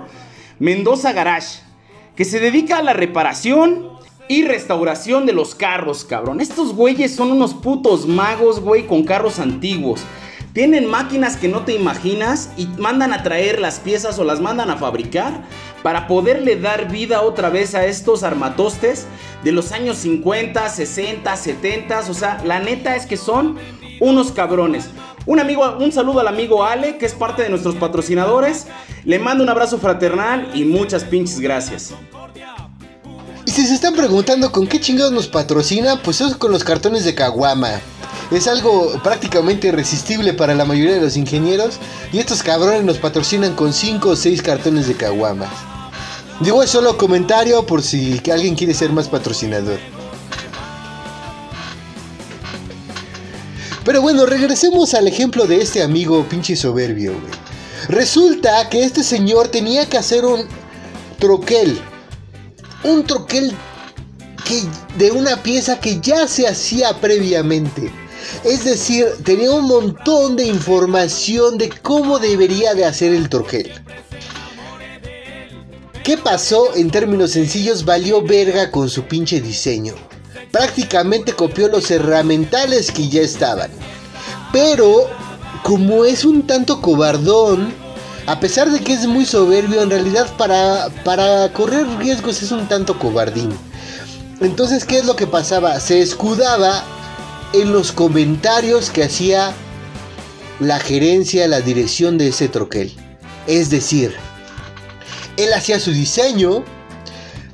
Mendoza 0.58 1.14
Garage, 1.14 1.60
que 2.14 2.26
se 2.26 2.40
dedica 2.40 2.76
a 2.76 2.82
la 2.82 2.92
reparación 2.92 3.88
y 4.28 4.44
restauración 4.44 5.24
de 5.24 5.32
los 5.32 5.54
carros, 5.54 6.04
cabrón. 6.04 6.42
Estos 6.42 6.74
güeyes 6.74 7.14
son 7.14 7.32
unos 7.32 7.54
putos 7.54 8.06
magos, 8.06 8.60
güey, 8.60 8.86
con 8.86 9.04
carros 9.04 9.38
antiguos. 9.38 10.02
Tienen 10.52 10.84
máquinas 10.84 11.38
que 11.38 11.48
no 11.48 11.62
te 11.64 11.74
imaginas 11.74 12.50
y 12.58 12.66
mandan 12.66 13.14
a 13.14 13.22
traer 13.22 13.58
las 13.58 13.80
piezas 13.80 14.18
o 14.18 14.24
las 14.24 14.40
mandan 14.40 14.70
a 14.70 14.76
fabricar 14.76 15.42
para 15.82 16.06
poderle 16.06 16.56
dar 16.56 16.90
vida 16.90 17.22
otra 17.22 17.48
vez 17.48 17.74
a 17.74 17.86
estos 17.86 18.22
armatostes 18.22 19.06
de 19.42 19.52
los 19.52 19.72
años 19.72 19.96
50, 19.98 20.68
60, 20.68 21.34
70. 21.34 22.00
O 22.00 22.14
sea, 22.14 22.42
la 22.44 22.58
neta 22.58 22.94
es 22.94 23.06
que 23.06 23.16
son 23.16 23.56
unos 24.00 24.32
cabrones. 24.32 24.86
Un 25.26 25.40
amigo, 25.40 25.76
un 25.80 25.90
saludo 25.90 26.20
al 26.20 26.28
amigo 26.28 26.64
Ale, 26.64 26.98
que 26.98 27.06
es 27.06 27.14
parte 27.14 27.42
de 27.42 27.48
nuestros 27.48 27.74
patrocinadores. 27.74 28.66
Le 29.04 29.18
mando 29.18 29.42
un 29.42 29.50
abrazo 29.50 29.78
fraternal 29.78 30.50
y 30.54 30.64
muchas 30.64 31.04
pinches 31.04 31.40
gracias. 31.40 31.92
Y 33.44 33.50
si 33.50 33.66
se 33.66 33.74
están 33.74 33.94
preguntando 33.94 34.50
con 34.52 34.66
qué 34.66 34.80
chingados 34.80 35.12
nos 35.12 35.28
patrocina, 35.28 36.00
pues 36.02 36.20
es 36.20 36.36
con 36.36 36.52
los 36.52 36.64
cartones 36.64 37.04
de 37.04 37.14
Caguama. 37.14 37.80
Es 38.30 38.48
algo 38.48 39.00
prácticamente 39.04 39.68
irresistible 39.68 40.32
para 40.32 40.54
la 40.54 40.64
mayoría 40.64 40.94
de 40.94 41.00
los 41.00 41.16
ingenieros. 41.16 41.78
Y 42.12 42.18
estos 42.18 42.42
cabrones 42.42 42.84
nos 42.84 42.98
patrocinan 42.98 43.54
con 43.54 43.72
5 43.72 44.08
o 44.08 44.16
6 44.16 44.42
cartones 44.42 44.88
de 44.88 44.94
Caguamas. 44.94 45.50
Digo, 46.40 46.62
es 46.62 46.70
solo 46.70 46.98
comentario 46.98 47.64
por 47.64 47.82
si 47.82 48.20
alguien 48.30 48.56
quiere 48.56 48.74
ser 48.74 48.92
más 48.92 49.08
patrocinador. 49.08 49.78
Pero 53.86 54.02
bueno, 54.02 54.26
regresemos 54.26 54.92
al 54.94 55.06
ejemplo 55.06 55.46
de 55.46 55.62
este 55.62 55.82
amigo 55.82 56.26
pinche 56.28 56.56
soberbio, 56.56 57.14
Resulta 57.88 58.68
que 58.68 58.82
este 58.82 59.04
señor 59.04 59.48
tenía 59.48 59.86
que 59.86 59.96
hacer 59.96 60.24
un 60.24 60.44
troquel 61.20 61.80
un 62.82 63.04
troquel 63.04 63.52
que, 64.44 64.62
de 64.96 65.12
una 65.12 65.42
pieza 65.42 65.78
que 65.80 66.00
ya 66.00 66.26
se 66.26 66.46
hacía 66.46 67.00
previamente. 67.00 67.92
Es 68.44 68.64
decir, 68.64 69.06
tenía 69.24 69.52
un 69.52 69.66
montón 69.66 70.36
de 70.36 70.46
información 70.46 71.58
de 71.58 71.68
cómo 71.68 72.18
debería 72.18 72.74
de 72.74 72.84
hacer 72.84 73.12
el 73.12 73.28
troquel. 73.28 73.70
¿Qué 76.02 76.16
pasó? 76.16 76.74
En 76.74 76.90
términos 76.90 77.32
sencillos, 77.32 77.84
valió 77.84 78.22
verga 78.22 78.70
con 78.70 78.88
su 78.88 79.04
pinche 79.04 79.40
diseño. 79.40 79.94
Prácticamente 80.56 81.34
copió 81.34 81.68
los 81.68 81.90
herramientales 81.90 82.90
que 82.90 83.10
ya 83.10 83.20
estaban. 83.20 83.70
Pero, 84.54 85.06
como 85.62 86.06
es 86.06 86.24
un 86.24 86.46
tanto 86.46 86.80
cobardón, 86.80 87.74
a 88.26 88.40
pesar 88.40 88.70
de 88.70 88.80
que 88.80 88.94
es 88.94 89.06
muy 89.06 89.26
soberbio, 89.26 89.82
en 89.82 89.90
realidad 89.90 90.26
para, 90.38 90.88
para 91.04 91.52
correr 91.52 91.86
riesgos 91.98 92.42
es 92.42 92.52
un 92.52 92.66
tanto 92.68 92.98
cobardín. 92.98 93.50
Entonces, 94.40 94.86
¿qué 94.86 95.00
es 95.00 95.04
lo 95.04 95.14
que 95.14 95.26
pasaba? 95.26 95.78
Se 95.78 96.00
escudaba 96.00 96.82
en 97.52 97.70
los 97.70 97.92
comentarios 97.92 98.88
que 98.88 99.04
hacía 99.04 99.52
la 100.58 100.80
gerencia, 100.80 101.46
la 101.48 101.60
dirección 101.60 102.16
de 102.16 102.28
ese 102.28 102.48
troquel. 102.48 102.96
Es 103.46 103.68
decir, 103.68 104.16
él 105.36 105.52
hacía 105.52 105.80
su 105.80 105.90
diseño, 105.90 106.64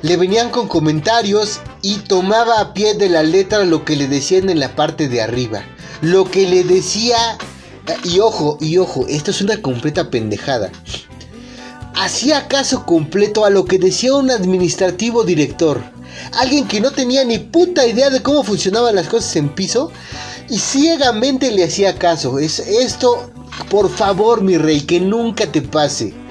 le 0.03 0.17
venían 0.17 0.51
con 0.51 0.69
comentarios 0.69 1.59
y 1.83 1.97
tomaba 1.97 2.61
a 2.61 2.73
pie 2.73 2.95
de 2.95 3.09
la 3.09 3.25
letra 3.25 3.64
lo 3.64 3.85
que 3.85 3.97
le 3.97 4.07
decían 4.07 4.49
en 4.49 4.61
la 4.61 4.75
parte 4.75 5.09
de 5.09 5.21
arriba. 5.21 5.64
Lo 6.01 6.31
que 6.31 6.49
le 6.49 6.64
decía, 6.64 7.16
y 8.05 8.21
ojo, 8.21 8.57
y 8.61 8.79
ojo, 8.79 9.07
esto 9.09 9.33
es 9.33 9.40
una 9.40 9.61
completa 9.61 10.11
pendejada. 10.11 10.71
Hacía 11.95 12.49
caso 12.49 12.87
completo 12.87 13.45
a 13.45 13.51
lo 13.51 13.64
que 13.64 13.79
decía 13.79 14.14
un 14.14 14.31
administrativo 14.31 15.25
director. 15.25 15.83
Alguien 16.33 16.66
que 16.66 16.81
no 16.81 16.92
tenía 16.92 17.25
ni 17.25 17.38
puta 17.38 17.87
idea 17.87 18.11
de 18.11 18.23
cómo 18.23 18.45
funcionaban 18.45 18.95
las 18.95 19.09
cosas 19.09 19.35
en 19.37 19.49
piso 19.55 19.90
y 20.49 20.59
ciegamente 20.59 21.51
le 21.51 21.64
hacía 21.64 21.99
caso. 21.99 22.38
Es 22.38 22.59
esto, 22.61 23.31
por 23.71 23.90
favor, 23.90 24.42
mi 24.42 24.57
rey, 24.57 24.83
que 24.83 25.01
nunca 25.01 25.47
te 25.47 25.62
pase. 25.62 26.21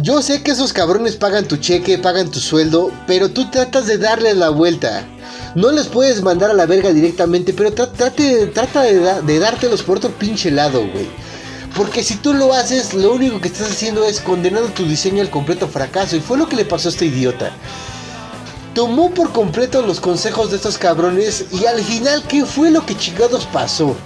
Yo 0.00 0.22
sé 0.22 0.44
que 0.44 0.52
esos 0.52 0.72
cabrones 0.72 1.16
pagan 1.16 1.48
tu 1.48 1.56
cheque, 1.56 1.98
pagan 1.98 2.30
tu 2.30 2.38
sueldo, 2.38 2.92
pero 3.08 3.30
tú 3.30 3.50
tratas 3.50 3.88
de 3.88 3.98
darle 3.98 4.32
la 4.32 4.50
vuelta. 4.50 5.04
No 5.56 5.72
les 5.72 5.88
puedes 5.88 6.22
mandar 6.22 6.52
a 6.52 6.54
la 6.54 6.66
verga 6.66 6.92
directamente, 6.92 7.52
pero 7.52 7.72
trata 7.72 8.10
de, 8.12 9.22
de 9.26 9.38
dártelos 9.40 9.82
por 9.82 9.96
otro 9.96 10.10
pinche 10.10 10.52
lado, 10.52 10.86
güey. 10.86 11.08
Porque 11.74 12.04
si 12.04 12.14
tú 12.14 12.32
lo 12.32 12.54
haces, 12.54 12.94
lo 12.94 13.12
único 13.12 13.40
que 13.40 13.48
estás 13.48 13.72
haciendo 13.72 14.04
es 14.04 14.20
condenando 14.20 14.68
tu 14.68 14.84
diseño 14.84 15.20
al 15.20 15.30
completo 15.30 15.66
fracaso. 15.66 16.14
Y 16.14 16.20
fue 16.20 16.38
lo 16.38 16.48
que 16.48 16.54
le 16.54 16.64
pasó 16.64 16.88
a 16.88 16.92
este 16.92 17.06
idiota. 17.06 17.50
Tomó 18.74 19.10
por 19.10 19.32
completo 19.32 19.82
los 19.82 19.98
consejos 19.98 20.50
de 20.50 20.56
estos 20.58 20.78
cabrones 20.78 21.46
y 21.50 21.66
al 21.66 21.82
final, 21.82 22.22
¿qué 22.28 22.44
fue 22.44 22.70
lo 22.70 22.86
que 22.86 22.96
chingados 22.96 23.46
pasó? 23.46 23.96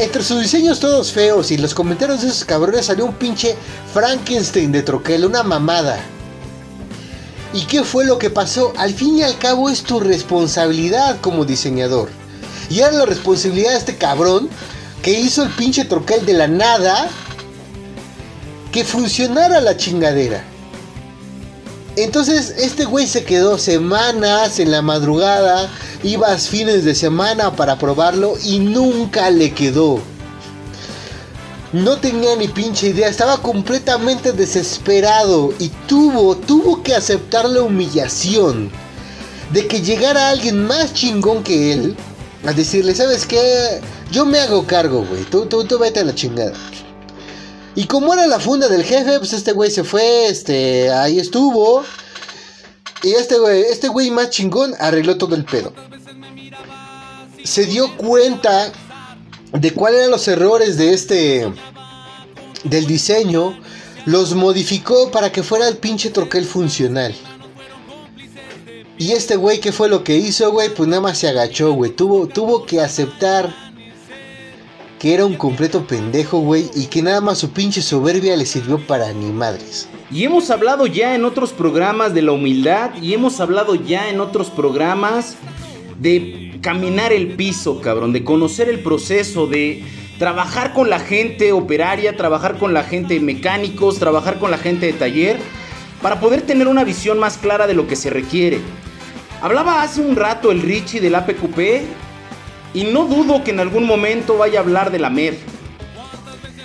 Entre 0.00 0.24
sus 0.24 0.40
diseños 0.40 0.80
todos 0.80 1.12
feos 1.12 1.50
y 1.50 1.58
los 1.58 1.74
comentarios 1.74 2.22
de 2.22 2.28
esos 2.28 2.46
cabrones 2.46 2.86
salió 2.86 3.04
un 3.04 3.12
pinche 3.12 3.54
Frankenstein 3.92 4.72
de 4.72 4.82
troquel, 4.82 5.26
una 5.26 5.42
mamada. 5.42 6.00
¿Y 7.52 7.66
qué 7.66 7.84
fue 7.84 8.06
lo 8.06 8.18
que 8.18 8.30
pasó? 8.30 8.72
Al 8.78 8.94
fin 8.94 9.18
y 9.18 9.22
al 9.22 9.36
cabo 9.36 9.68
es 9.68 9.82
tu 9.82 10.00
responsabilidad 10.00 11.20
como 11.20 11.44
diseñador. 11.44 12.08
Y 12.70 12.80
era 12.80 12.92
la 12.92 13.04
responsabilidad 13.04 13.72
de 13.72 13.76
este 13.76 13.98
cabrón 13.98 14.48
que 15.02 15.20
hizo 15.20 15.42
el 15.42 15.50
pinche 15.50 15.84
troquel 15.84 16.24
de 16.24 16.32
la 16.32 16.48
nada 16.48 17.10
que 18.72 18.86
funcionara 18.86 19.60
la 19.60 19.76
chingadera. 19.76 20.42
Entonces 21.96 22.54
este 22.58 22.84
güey 22.84 23.06
se 23.06 23.24
quedó 23.24 23.58
semanas 23.58 24.58
en 24.60 24.70
la 24.70 24.80
madrugada, 24.82 25.68
ibas 26.02 26.48
fines 26.48 26.84
de 26.84 26.94
semana 26.94 27.56
para 27.56 27.78
probarlo 27.78 28.34
y 28.42 28.60
nunca 28.60 29.30
le 29.30 29.52
quedó. 29.52 30.00
No 31.72 31.98
tenía 31.98 32.34
ni 32.36 32.48
pinche 32.48 32.88
idea, 32.88 33.08
estaba 33.08 33.38
completamente 33.38 34.32
desesperado 34.32 35.52
y 35.58 35.68
tuvo, 35.86 36.36
tuvo 36.36 36.82
que 36.82 36.94
aceptar 36.94 37.48
la 37.48 37.62
humillación 37.62 38.70
de 39.52 39.66
que 39.66 39.80
llegara 39.80 40.30
alguien 40.30 40.66
más 40.66 40.94
chingón 40.94 41.42
que 41.42 41.72
él 41.72 41.96
a 42.46 42.52
decirle, 42.52 42.94
¿sabes 42.94 43.26
qué? 43.26 43.80
Yo 44.10 44.26
me 44.26 44.40
hago 44.40 44.66
cargo, 44.66 45.04
güey, 45.08 45.24
tú, 45.24 45.46
tú, 45.46 45.64
tú 45.64 45.78
vete 45.78 46.00
a 46.00 46.04
la 46.04 46.14
chingada. 46.14 46.52
Y 47.74 47.86
como 47.86 48.12
era 48.12 48.26
la 48.26 48.40
funda 48.40 48.68
del 48.68 48.84
jefe, 48.84 49.18
pues 49.18 49.32
este 49.32 49.52
güey 49.52 49.70
se 49.70 49.84
fue, 49.84 50.26
este, 50.26 50.90
ahí 50.90 51.18
estuvo. 51.18 51.84
Y 53.02 53.12
este 53.12 53.38
güey, 53.38 53.62
este 53.62 53.88
güey 53.88 54.10
más 54.10 54.30
chingón 54.30 54.74
arregló 54.78 55.16
todo 55.16 55.34
el 55.36 55.44
pedo. 55.44 55.72
Se 57.44 57.66
dio 57.66 57.96
cuenta 57.96 58.72
de 59.52 59.72
cuáles 59.72 60.00
eran 60.00 60.10
los 60.10 60.26
errores 60.28 60.76
de 60.76 60.92
este, 60.92 61.52
del 62.64 62.86
diseño. 62.86 63.58
Los 64.04 64.34
modificó 64.34 65.10
para 65.10 65.30
que 65.30 65.42
fuera 65.42 65.68
el 65.68 65.76
pinche 65.76 66.10
troquel 66.10 66.44
funcional. 66.44 67.14
Y 68.98 69.12
este 69.12 69.36
güey, 69.36 69.60
¿qué 69.60 69.72
fue 69.72 69.88
lo 69.88 70.04
que 70.04 70.16
hizo, 70.16 70.50
güey? 70.52 70.74
Pues 70.74 70.88
nada 70.88 71.00
más 71.00 71.18
se 71.18 71.28
agachó, 71.28 71.72
güey. 71.72 71.90
Tuvo, 71.90 72.26
tuvo 72.26 72.66
que 72.66 72.80
aceptar 72.80 73.69
que 75.00 75.14
era 75.14 75.24
un 75.24 75.34
completo 75.34 75.86
pendejo, 75.86 76.40
güey, 76.40 76.70
y 76.74 76.84
que 76.88 77.00
nada 77.00 77.22
más 77.22 77.38
su 77.38 77.52
pinche 77.52 77.80
soberbia 77.80 78.36
le 78.36 78.44
sirvió 78.44 78.78
para 78.86 79.14
ni 79.14 79.32
madres. 79.32 79.88
Y 80.10 80.24
hemos 80.24 80.50
hablado 80.50 80.86
ya 80.86 81.14
en 81.14 81.24
otros 81.24 81.54
programas 81.54 82.12
de 82.12 82.20
la 82.20 82.32
humildad, 82.32 82.90
y 83.00 83.14
hemos 83.14 83.40
hablado 83.40 83.74
ya 83.76 84.10
en 84.10 84.20
otros 84.20 84.50
programas 84.50 85.36
de 85.98 86.58
caminar 86.60 87.14
el 87.14 87.28
piso, 87.28 87.80
cabrón, 87.80 88.12
de 88.12 88.24
conocer 88.24 88.68
el 88.68 88.80
proceso, 88.80 89.46
de 89.46 89.82
trabajar 90.18 90.74
con 90.74 90.90
la 90.90 91.00
gente 91.00 91.52
operaria, 91.52 92.18
trabajar 92.18 92.58
con 92.58 92.74
la 92.74 92.82
gente 92.82 93.20
mecánicos, 93.20 93.98
trabajar 93.98 94.38
con 94.38 94.50
la 94.50 94.58
gente 94.58 94.84
de 94.84 94.92
taller, 94.92 95.38
para 96.02 96.20
poder 96.20 96.42
tener 96.42 96.68
una 96.68 96.84
visión 96.84 97.18
más 97.18 97.38
clara 97.38 97.66
de 97.66 97.72
lo 97.72 97.86
que 97.86 97.96
se 97.96 98.10
requiere. 98.10 98.60
Hablaba 99.40 99.80
hace 99.80 100.02
un 100.02 100.14
rato 100.14 100.50
el 100.50 100.60
Richie 100.60 101.00
del 101.00 101.14
APQP 101.14 101.58
y 102.72 102.84
no 102.84 103.06
dudo 103.06 103.42
que 103.42 103.50
en 103.50 103.60
algún 103.60 103.84
momento 103.84 104.38
vaya 104.38 104.60
a 104.60 104.62
hablar 104.62 104.90
de 104.90 104.98
la 104.98 105.10
MED, 105.10 105.34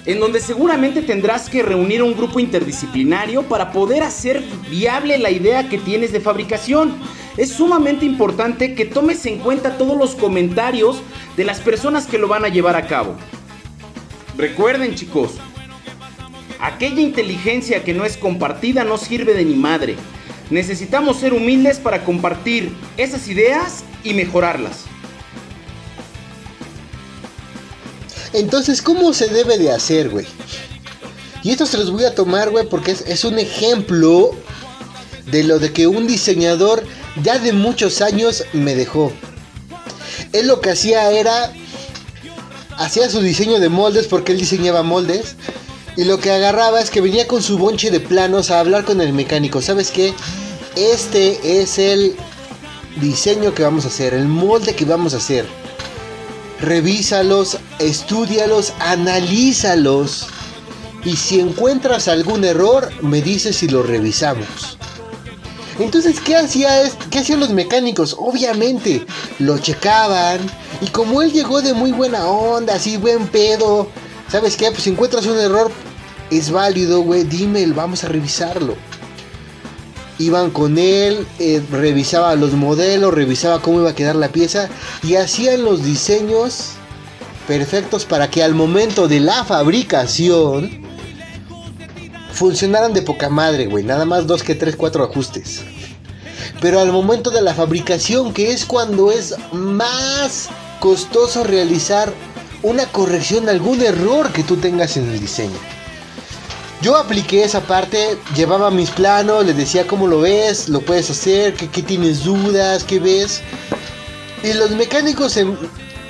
en 0.05 0.19
donde 0.19 0.39
seguramente 0.39 1.01
tendrás 1.01 1.49
que 1.49 1.63
reunir 1.63 2.03
un 2.03 2.15
grupo 2.15 2.39
interdisciplinario 2.39 3.43
para 3.43 3.71
poder 3.71 4.03
hacer 4.03 4.43
viable 4.69 5.17
la 5.17 5.31
idea 5.31 5.67
que 5.67 5.79
tienes 5.79 6.11
de 6.11 6.19
fabricación. 6.19 6.93
Es 7.37 7.51
sumamente 7.51 8.05
importante 8.05 8.75
que 8.75 8.85
tomes 8.85 9.25
en 9.25 9.39
cuenta 9.39 9.77
todos 9.77 9.97
los 9.97 10.15
comentarios 10.15 11.01
de 11.35 11.43
las 11.43 11.59
personas 11.59 12.05
que 12.05 12.19
lo 12.19 12.27
van 12.27 12.45
a 12.45 12.49
llevar 12.49 12.75
a 12.75 12.87
cabo. 12.87 13.15
Recuerden 14.37 14.95
chicos, 14.95 15.31
aquella 16.59 17.01
inteligencia 17.01 17.83
que 17.83 17.93
no 17.93 18.05
es 18.05 18.15
compartida 18.15 18.83
no 18.83 18.97
sirve 18.97 19.33
de 19.33 19.43
ni 19.43 19.55
madre. 19.55 19.95
Necesitamos 20.49 21.17
ser 21.17 21.33
humildes 21.33 21.79
para 21.79 22.03
compartir 22.03 22.71
esas 22.97 23.27
ideas 23.27 23.83
y 24.03 24.13
mejorarlas. 24.13 24.85
Entonces, 28.35 28.81
¿cómo 28.81 29.13
se 29.13 29.29
debe 29.29 29.57
de 29.57 29.71
hacer, 29.71 30.09
güey? 30.09 30.27
Y 31.41 31.51
esto 31.51 31.65
se 31.65 31.77
los 31.77 31.89
voy 31.89 32.03
a 32.03 32.13
tomar, 32.13 32.49
güey, 32.49 32.67
porque 32.67 32.91
es, 32.91 33.23
un 33.23 33.39
ejemplo 33.39 34.31
de 35.27 35.45
lo 35.45 35.57
de 35.57 35.71
que 35.71 35.87
un 35.87 36.05
diseñador 36.05 36.83
ya 37.23 37.39
de 37.39 37.53
muchos 37.53 38.01
años 38.01 38.43
me 38.51 38.75
dejó. 38.75 39.13
Él 40.33 40.47
lo 40.47 40.59
que 40.59 40.71
hacía 40.71 41.11
era, 41.11 41.53
hacía 42.77 43.09
su 43.09 43.21
diseño 43.21 43.59
de 43.59 43.69
moldes 43.69 44.07
porque 44.07 44.33
él 44.33 44.39
diseñaba 44.39 44.83
moldes. 44.83 45.35
Y 45.95 46.03
lo 46.03 46.19
que 46.19 46.31
agarraba 46.31 46.81
es 46.81 46.89
que 46.89 46.99
venía 46.99 47.27
con 47.27 47.41
su 47.41 47.57
bonche 47.57 47.89
de 47.89 48.01
planos 48.01 48.51
a 48.51 48.59
hablar 48.59 48.83
con 48.83 48.99
el 48.99 49.13
mecánico. 49.13 49.61
¿Sabes 49.61 49.91
qué? 49.91 50.13
Este 50.75 51.61
es 51.61 51.79
el 51.79 52.17
diseño 52.99 53.53
que 53.53 53.63
vamos 53.63 53.85
a 53.85 53.87
hacer, 53.87 54.13
el 54.13 54.27
molde 54.27 54.75
que 54.75 54.83
vamos 54.83 55.13
a 55.13 55.17
hacer 55.17 55.45
revísalos, 56.65 57.57
estudialos, 57.79 58.73
analízalos. 58.79 60.27
Y 61.03 61.15
si 61.15 61.39
encuentras 61.39 62.07
algún 62.07 62.43
error, 62.43 62.91
me 63.01 63.21
dices 63.21 63.57
si 63.57 63.67
lo 63.67 63.83
revisamos. 63.83 64.77
Entonces, 65.79 66.19
¿qué, 66.19 66.35
hacía 66.35 66.89
¿qué 67.09 67.19
hacían 67.19 67.39
los 67.39 67.51
mecánicos? 67.51 68.15
Obviamente, 68.17 69.05
lo 69.39 69.57
checaban. 69.59 70.39
Y 70.81 70.87
como 70.87 71.21
él 71.21 71.31
llegó 71.31 71.61
de 71.61 71.73
muy 71.73 71.91
buena 71.91 72.25
onda, 72.25 72.75
así 72.75 72.97
buen 72.97 73.27
pedo, 73.27 73.87
¿sabes 74.29 74.57
qué? 74.57 74.71
Pues 74.71 74.83
si 74.83 74.89
encuentras 74.89 75.25
un 75.25 75.37
error, 75.37 75.71
es 76.31 76.49
válido, 76.49 77.01
güey, 77.01 77.23
dime, 77.23 77.65
vamos 77.67 78.03
a 78.03 78.07
revisarlo 78.07 78.75
iban 80.19 80.51
con 80.51 80.77
él, 80.77 81.27
eh, 81.39 81.61
revisaba 81.71 82.35
los 82.35 82.53
modelos, 82.53 83.13
revisaba 83.13 83.61
cómo 83.61 83.79
iba 83.79 83.89
a 83.89 83.95
quedar 83.95 84.15
la 84.15 84.29
pieza 84.29 84.69
y 85.03 85.15
hacían 85.15 85.63
los 85.63 85.83
diseños 85.83 86.71
perfectos 87.47 88.05
para 88.05 88.29
que 88.29 88.43
al 88.43 88.55
momento 88.55 89.07
de 89.07 89.19
la 89.19 89.43
fabricación 89.43 90.83
funcionaran 92.31 92.93
de 92.93 93.01
poca 93.01 93.29
madre, 93.29 93.67
güey. 93.67 93.83
Nada 93.83 94.05
más 94.05 94.27
dos 94.27 94.43
que 94.43 94.55
tres, 94.55 94.75
cuatro 94.75 95.03
ajustes. 95.03 95.63
pero 96.61 96.79
al 96.79 96.91
momento 96.91 97.31
de 97.31 97.41
la 97.41 97.53
fabricación, 97.53 98.33
que 98.33 98.51
es 98.51 98.65
cuando 98.65 99.11
es 99.11 99.35
más 99.51 100.49
costoso 100.79 101.43
realizar 101.43 102.13
una 102.63 102.85
corrección 102.85 103.49
algún 103.49 103.81
error 103.81 104.31
que 104.31 104.43
tú 104.43 104.57
tengas 104.57 104.97
en 104.97 105.09
el 105.09 105.19
diseño. 105.19 105.57
Yo 106.85 106.95
apliqué 106.95 107.43
esa 107.43 107.61
parte, 107.61 108.15
llevaba 108.35 108.69
mis 108.69 108.91
planos, 108.91 109.43
le 109.43 109.55
decía 109.55 109.87
cómo 109.87 110.05
lo 110.05 110.19
ves, 110.19 110.69
lo 110.69 110.81
puedes 110.81 111.09
hacer, 111.09 111.55
qué, 111.55 111.81
tienes 111.81 112.23
dudas, 112.23 112.83
qué 112.83 112.99
ves. 112.99 113.41
Y 114.43 114.53
los 114.53 114.69
mecánicos 114.69 115.35
en, 115.37 115.57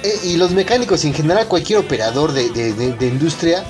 eh, 0.03 0.19
y 0.25 0.35
los 0.35 0.51
mecánicos 0.51 1.05
en 1.05 1.13
general, 1.13 1.47
cualquier 1.47 1.79
operador 1.79 2.33
de, 2.33 2.49
de 2.49 3.07
industria, 3.07 3.63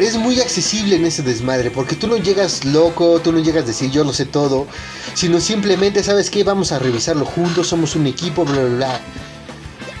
es 0.00 0.16
muy 0.16 0.40
accesible 0.40 0.96
en 0.96 1.04
ese 1.06 1.22
desmadre, 1.22 1.70
porque 1.70 1.94
tú 1.94 2.08
no 2.08 2.16
llegas 2.16 2.64
loco, 2.64 3.20
tú 3.20 3.30
no 3.30 3.38
llegas 3.38 3.62
a 3.62 3.66
decir 3.68 3.92
yo 3.92 4.02
lo 4.02 4.12
sé 4.12 4.26
todo, 4.26 4.66
sino 5.14 5.38
simplemente, 5.38 6.02
¿sabes 6.02 6.30
qué? 6.30 6.42
Vamos 6.42 6.72
a 6.72 6.80
revisarlo 6.80 7.26
juntos, 7.26 7.68
somos 7.68 7.94
un 7.94 8.08
equipo, 8.08 8.44
bla, 8.44 8.64
bla, 8.64 8.76
bla. 8.76 9.00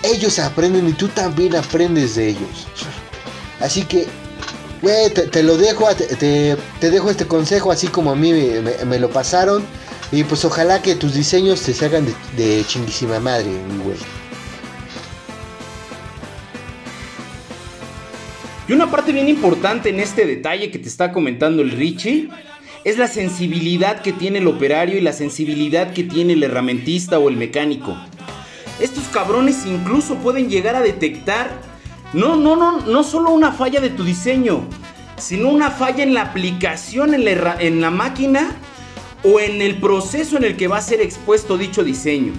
Ellos 0.02 0.40
aprenden 0.40 0.88
y 0.88 0.94
tú 0.94 1.06
también 1.06 1.54
aprendes 1.54 2.16
de 2.16 2.30
ellos. 2.30 2.66
Así 3.60 3.84
que, 3.84 4.08
güey, 4.82 5.10
te, 5.10 5.42
lo 5.42 5.56
dejo, 5.56 5.86
te, 5.94 6.56
dejo 6.80 7.10
este 7.10 7.26
consejo 7.26 7.70
así 7.70 7.88
como 7.88 8.12
a 8.12 8.16
mí 8.16 8.32
me, 8.32 8.98
lo 8.98 9.10
pasaron. 9.10 9.64
Y 10.10 10.24
pues 10.24 10.44
ojalá 10.44 10.80
que 10.80 10.94
tus 10.94 11.14
diseños 11.14 11.60
te 11.60 11.74
salgan 11.74 12.06
de, 12.06 12.14
de 12.36 12.64
chinguísima 12.64 13.20
madre, 13.20 13.50
güey. 13.84 13.98
Y 18.68 18.72
una 18.72 18.90
parte 18.90 19.12
bien 19.12 19.28
importante 19.28 19.88
en 19.88 20.00
este 20.00 20.26
detalle 20.26 20.70
que 20.70 20.78
te 20.78 20.88
está 20.88 21.10
comentando 21.12 21.62
el 21.62 21.70
Richie 21.70 22.28
es 22.84 22.98
la 22.98 23.08
sensibilidad 23.08 24.02
que 24.02 24.12
tiene 24.12 24.38
el 24.38 24.46
operario 24.46 24.98
y 24.98 25.00
la 25.00 25.12
sensibilidad 25.12 25.92
que 25.92 26.04
tiene 26.04 26.34
el 26.34 26.42
herramientista 26.42 27.18
o 27.18 27.28
el 27.28 27.36
mecánico. 27.36 27.96
Estos 28.80 29.04
cabrones 29.04 29.66
incluso 29.66 30.16
pueden 30.16 30.48
llegar 30.48 30.76
a 30.76 30.80
detectar 30.80 31.50
no, 32.12 32.36
no, 32.36 32.56
no, 32.56 32.80
no 32.80 33.02
solo 33.02 33.30
una 33.30 33.52
falla 33.52 33.80
de 33.80 33.90
tu 33.90 34.02
diseño, 34.02 34.62
sino 35.18 35.48
una 35.48 35.70
falla 35.70 36.02
en 36.02 36.14
la 36.14 36.22
aplicación 36.22 37.12
en 37.12 37.80
la, 37.80 37.90
máquina 37.90 38.56
o 39.22 39.40
en 39.40 39.60
el 39.60 39.76
proceso 39.76 40.36
en 40.36 40.44
el 40.44 40.56
que 40.56 40.68
va 40.68 40.78
a 40.78 40.82
ser 40.82 41.00
expuesto 41.00 41.58
dicho 41.58 41.84
diseño. 41.84 42.32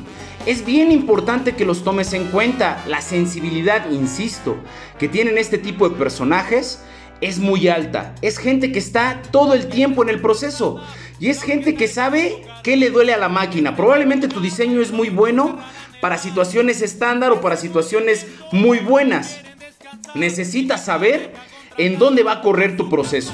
Es 0.46 0.66
bien 0.66 0.92
importante 0.92 1.56
que 1.56 1.66
los 1.66 1.84
tomes 1.84 2.14
en 2.14 2.26
cuenta. 2.28 2.84
La 2.88 3.02
sensibilidad, 3.02 3.92
insisto, 3.92 4.58
que 4.98 5.10
tienen 5.10 5.38
este 5.38 5.58
tipo 5.58 5.88
de 5.88 5.96
personajes 5.96 6.82
es 7.22 7.40
muy 7.40 7.68
alta. 7.68 8.16
Es 8.22 8.38
gente 8.38 8.72
que 8.72 8.80
está 8.80 9.22
todo 9.32 9.54
el 9.54 9.68
tiempo 9.68 10.02
en 10.02 10.10
el 10.10 10.22
proceso. 10.22 10.82
Y 11.20 11.28
es 11.28 11.44
gente 11.44 11.76
que 11.76 11.90
sabe 11.90 12.46
qué 12.64 12.78
le 12.78 12.90
duele 12.90 13.14
a 13.14 13.18
la 13.18 13.30
máquina. 13.30 13.76
Probablemente 13.76 14.30
tu 14.30 14.40
diseño 14.40 14.82
es 14.82 14.92
muy 14.94 15.10
bueno 15.10 15.60
para 16.02 16.18
situaciones 16.18 16.82
estándar 16.82 17.34
o 17.34 17.42
para 17.42 17.58
situaciones 17.58 18.26
muy 18.54 18.80
buenas. 18.80 19.38
Necesitas 20.16 20.86
saber 20.86 21.34
en 21.78 21.98
dónde 21.98 22.24
va 22.24 22.34
a 22.34 22.42
correr 22.42 22.78
tu 22.78 22.90
proceso. 22.90 23.32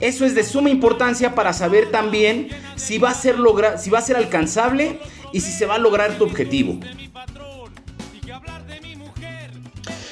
Eso 0.00 0.24
es 0.24 0.34
de 0.34 0.44
suma 0.44 0.70
importancia 0.70 1.34
para 1.34 1.52
saber 1.52 1.90
también 1.90 2.48
si 2.76 2.98
va 2.98 3.10
a 3.10 3.14
ser, 3.14 3.36
si 3.78 3.90
va 3.90 3.98
a 3.98 4.02
ser 4.02 4.16
alcanzable 4.16 4.98
y 5.32 5.40
si 5.40 5.52
se 5.52 5.66
va 5.66 5.74
a 5.74 5.78
lograr 5.78 6.16
tu 6.16 6.24
objetivo. 6.24 6.80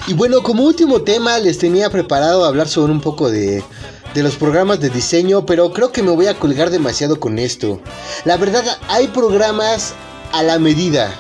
Y 0.07 0.15
bueno, 0.15 0.43
como 0.43 0.65
último 0.65 1.03
tema 1.03 1.39
les 1.39 1.59
tenía 1.59 1.91
preparado 1.91 2.45
hablar 2.45 2.69
sobre 2.69 2.93
un 2.93 3.01
poco 3.01 3.31
de, 3.31 3.63
de 4.15 4.23
los 4.23 4.37
programas 4.37 4.81
de 4.81 4.91
diseño, 4.91 5.45
pero 5.45 5.73
creo 5.73 5.93
que 5.93 6.03
me 6.03 6.11
voy 6.11 6.27
a 6.27 6.39
colgar 6.39 6.71
demasiado 6.71 7.21
con 7.21 7.39
esto. 7.39 7.81
La 8.25 8.37
verdad, 8.37 8.65
hay 8.89 9.09
programas 9.09 9.95
a 10.33 10.43
la 10.43 10.59
medida. 10.59 11.15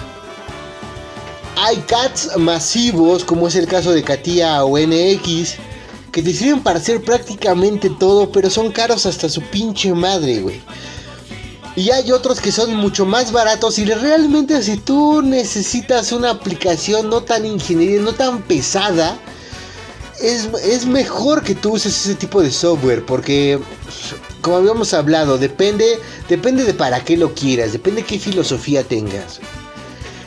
Hay 1.60 1.78
CATs 1.78 2.36
masivos, 2.36 3.24
como 3.24 3.48
es 3.48 3.56
el 3.56 3.66
caso 3.66 3.90
de 3.90 4.04
CATIA 4.04 4.64
o 4.64 4.78
NX, 4.78 5.56
que 6.12 6.22
te 6.22 6.32
sirven 6.32 6.62
para 6.62 6.78
hacer 6.78 7.02
prácticamente 7.02 7.90
todo, 7.98 8.30
pero 8.30 8.48
son 8.48 8.70
caros 8.70 9.06
hasta 9.06 9.28
su 9.28 9.42
pinche 9.42 9.92
madre, 9.92 10.40
güey. 10.40 10.60
Y 11.74 11.90
hay 11.90 12.12
otros 12.12 12.40
que 12.40 12.52
son 12.52 12.76
mucho 12.76 13.04
más 13.04 13.32
baratos 13.32 13.76
y 13.80 13.84
realmente 13.86 14.62
si 14.62 14.76
tú 14.76 15.20
necesitas 15.20 16.12
una 16.12 16.30
aplicación 16.30 17.10
no 17.10 17.22
tan 17.22 17.44
ingeniería, 17.44 18.02
no 18.02 18.12
tan 18.12 18.40
pesada, 18.42 19.18
es, 20.20 20.86
mejor 20.86 21.42
que 21.42 21.56
tú 21.56 21.72
uses 21.72 22.06
ese 22.06 22.14
tipo 22.14 22.40
de 22.40 22.52
software 22.52 23.04
porque 23.04 23.58
como 24.42 24.58
habíamos 24.58 24.94
hablado, 24.94 25.38
depende, 25.38 25.98
depende 26.28 26.62
de 26.62 26.74
para 26.74 27.04
qué 27.04 27.16
lo 27.16 27.34
quieras, 27.34 27.72
depende 27.72 28.02
de 28.02 28.06
qué 28.06 28.20
filosofía 28.20 28.84
tengas. 28.84 29.40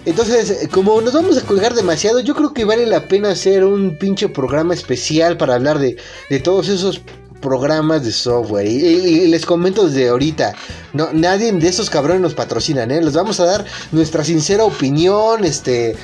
Entonces, 0.05 0.67
como 0.71 0.99
nos 1.01 1.13
vamos 1.13 1.37
a 1.37 1.41
colgar 1.41 1.75
demasiado, 1.75 2.19
yo 2.21 2.35
creo 2.35 2.53
que 2.53 2.65
vale 2.65 2.87
la 2.87 3.07
pena 3.07 3.29
hacer 3.29 3.63
un 3.63 3.97
pinche 3.97 4.29
programa 4.29 4.73
especial 4.73 5.37
para 5.37 5.55
hablar 5.55 5.77
de, 5.77 5.97
de 6.29 6.39
todos 6.39 6.69
esos 6.69 7.01
programas 7.41 8.03
de 8.03 8.11
software. 8.11 8.65
Y, 8.67 9.27
les 9.27 9.45
comento 9.45 9.87
desde 9.87 10.09
ahorita, 10.09 10.53
no, 10.93 11.11
nadie 11.11 11.51
de 11.51 11.67
esos 11.67 11.89
cabrones 11.89 12.21
nos 12.21 12.33
patrocinan, 12.33 12.91
¿eh? 12.91 13.01
Les 13.01 13.13
vamos 13.13 13.39
a 13.39 13.45
dar 13.45 13.65
nuestra 13.91 14.23
sincera 14.23 14.63
opinión, 14.63 15.43
este... 15.43 15.95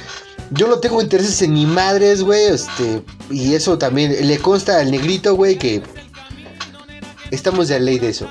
Yo 0.51 0.67
no 0.67 0.79
tengo 0.79 1.01
intereses 1.01 1.41
en 1.41 1.55
ni 1.55 1.65
madres, 1.65 2.23
güey, 2.23 2.45
este... 2.45 3.03
Y 3.29 3.53
eso 3.53 3.77
también 3.77 4.15
le 4.27 4.39
consta 4.39 4.79
al 4.79 4.91
negrito, 4.91 5.35
güey, 5.35 5.57
que... 5.57 5.81
Estamos 7.31 7.67
de 7.67 7.79
ley 7.79 7.99
de 7.99 8.09
eso. 8.09 8.27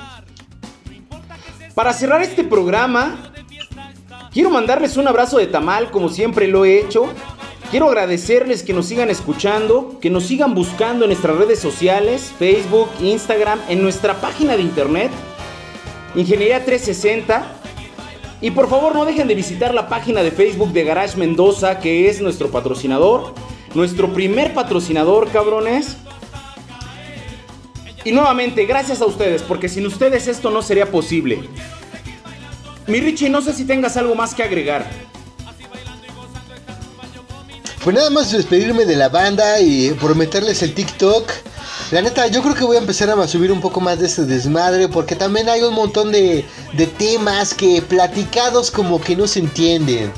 Para 1.75 1.93
cerrar 1.93 2.23
este 2.23 2.43
programa, 2.43 3.31
quiero 4.37 4.51
mandarles 4.51 4.97
un 4.97 5.07
abrazo 5.07 5.39
de 5.39 5.47
tamal, 5.47 5.89
como 5.89 6.09
siempre 6.09 6.47
lo 6.47 6.63
he 6.63 6.79
hecho. 6.79 7.07
Quiero 7.71 7.87
agradecerles 7.87 8.61
que 8.61 8.71
nos 8.71 8.85
sigan 8.85 9.09
escuchando, 9.09 9.97
que 9.99 10.11
nos 10.11 10.25
sigan 10.27 10.53
buscando 10.53 11.05
en 11.05 11.09
nuestras 11.09 11.37
redes 11.37 11.57
sociales, 11.57 12.35
Facebook, 12.37 12.87
Instagram, 13.01 13.59
en 13.67 13.81
nuestra 13.81 14.21
página 14.21 14.55
de 14.55 14.61
internet, 14.61 15.09
Ingeniería 16.13 16.63
360. 16.63 17.51
Y 18.39 18.51
por 18.51 18.69
favor 18.69 18.93
no 18.93 19.05
dejen 19.05 19.27
de 19.27 19.33
visitar 19.33 19.73
la 19.73 19.89
página 19.89 20.21
de 20.21 20.29
Facebook 20.29 20.71
de 20.71 20.83
Garage 20.83 21.17
Mendoza, 21.17 21.79
que 21.79 22.07
es 22.07 22.21
nuestro 22.21 22.51
patrocinador, 22.51 23.33
nuestro 23.73 24.13
primer 24.13 24.53
patrocinador, 24.53 25.31
cabrones. 25.31 25.97
Y 28.03 28.11
nuevamente, 28.11 28.67
gracias 28.67 29.01
a 29.01 29.07
ustedes, 29.07 29.41
porque 29.41 29.67
sin 29.67 29.87
ustedes 29.87 30.27
esto 30.27 30.51
no 30.51 30.61
sería 30.61 30.91
posible. 30.91 31.49
Mi 32.87 33.01
Richie, 33.01 33.29
no 33.29 33.41
sé 33.41 33.53
si 33.53 33.65
tengas 33.65 33.97
algo 33.97 34.15
más 34.15 34.33
que 34.33 34.43
agregar. 34.43 34.85
Pues 37.83 37.95
nada 37.95 38.09
más 38.09 38.31
despedirme 38.31 38.85
de 38.85 38.95
la 38.95 39.09
banda 39.09 39.59
y 39.59 39.91
prometerles 39.91 40.63
el 40.63 40.73
TikTok. 40.73 41.29
La 41.91 42.01
neta, 42.01 42.27
yo 42.27 42.41
creo 42.41 42.53
que 42.53 42.63
voy 42.63 42.75
a 42.77 42.79
empezar 42.79 43.09
a 43.09 43.27
subir 43.27 43.51
un 43.51 43.61
poco 43.61 43.79
más 43.79 43.99
de 43.99 44.07
este 44.07 44.25
desmadre 44.25 44.87
porque 44.89 45.15
también 45.15 45.47
hay 45.47 45.61
un 45.61 45.73
montón 45.73 46.11
de, 46.11 46.45
temas 46.97 47.53
que 47.53 47.81
platicados 47.81 48.71
como 48.71 48.99
que 48.99 49.15
no 49.15 49.27
se 49.27 49.39
entienden. 49.39 50.11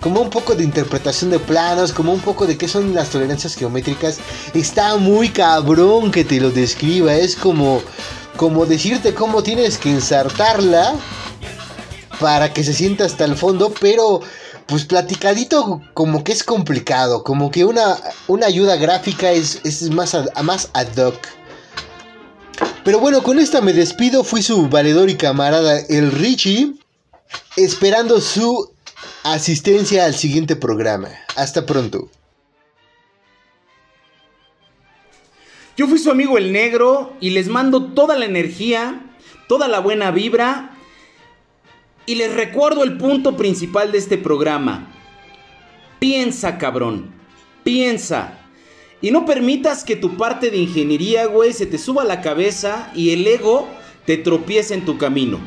Como 0.00 0.20
un 0.20 0.30
poco 0.30 0.54
de 0.54 0.62
interpretación 0.62 1.30
de 1.30 1.38
planos, 1.38 1.92
como 1.92 2.12
un 2.12 2.20
poco 2.20 2.46
de 2.46 2.56
qué 2.56 2.68
son 2.68 2.94
las 2.94 3.10
tolerancias 3.10 3.56
geométricas. 3.56 4.18
Está 4.54 4.96
muy 4.96 5.28
cabrón 5.28 6.10
que 6.10 6.24
te 6.24 6.40
lo 6.40 6.50
describa. 6.50 7.14
Es 7.14 7.34
como, 7.34 7.82
como 8.36 8.66
decirte 8.66 9.14
cómo 9.14 9.42
tienes 9.42 9.78
que 9.78 9.90
ensartarla 9.90 10.94
para 12.20 12.52
que 12.52 12.64
se 12.64 12.72
sienta 12.72 13.04
hasta 13.04 13.24
el 13.24 13.36
fondo, 13.36 13.72
pero 13.80 14.20
pues 14.66 14.84
platicadito 14.84 15.82
como 15.94 16.24
que 16.24 16.32
es 16.32 16.42
complicado, 16.42 17.22
como 17.22 17.50
que 17.50 17.64
una, 17.64 17.96
una 18.26 18.46
ayuda 18.46 18.76
gráfica 18.76 19.30
es, 19.30 19.60
es 19.64 19.90
más, 19.90 20.16
más 20.42 20.70
ad 20.74 20.96
hoc. 20.96 21.18
Pero 22.84 23.00
bueno, 23.00 23.22
con 23.22 23.38
esta 23.38 23.60
me 23.60 23.72
despido, 23.72 24.24
fui 24.24 24.42
su 24.42 24.68
valedor 24.68 25.10
y 25.10 25.16
camarada 25.16 25.78
el 25.88 26.10
Richie, 26.12 26.74
esperando 27.56 28.20
su 28.20 28.70
asistencia 29.24 30.04
al 30.04 30.14
siguiente 30.14 30.56
programa. 30.56 31.08
Hasta 31.34 31.66
pronto. 31.66 32.08
Yo 35.76 35.86
fui 35.86 35.98
su 35.98 36.10
amigo 36.10 36.38
el 36.38 36.52
negro 36.52 37.14
y 37.20 37.30
les 37.30 37.48
mando 37.48 37.92
toda 37.92 38.16
la 38.16 38.24
energía, 38.24 39.04
toda 39.46 39.68
la 39.68 39.80
buena 39.80 40.10
vibra 40.10 40.75
y 42.06 42.14
les 42.14 42.32
recuerdo 42.34 42.84
el 42.84 42.96
punto 42.96 43.36
principal 43.36 43.92
de 43.92 43.98
este 43.98 44.16
programa. 44.16 44.88
Piensa, 45.98 46.56
cabrón. 46.56 47.10
Piensa. 47.64 48.38
Y 49.00 49.10
no 49.10 49.26
permitas 49.26 49.84
que 49.84 49.96
tu 49.96 50.16
parte 50.16 50.50
de 50.50 50.56
ingeniería, 50.56 51.26
güey, 51.26 51.52
se 51.52 51.66
te 51.66 51.78
suba 51.78 52.02
a 52.02 52.06
la 52.06 52.20
cabeza 52.20 52.90
y 52.94 53.10
el 53.10 53.26
ego 53.26 53.68
te 54.06 54.16
tropiece 54.16 54.74
en 54.74 54.84
tu 54.84 54.96
camino. 54.96 55.38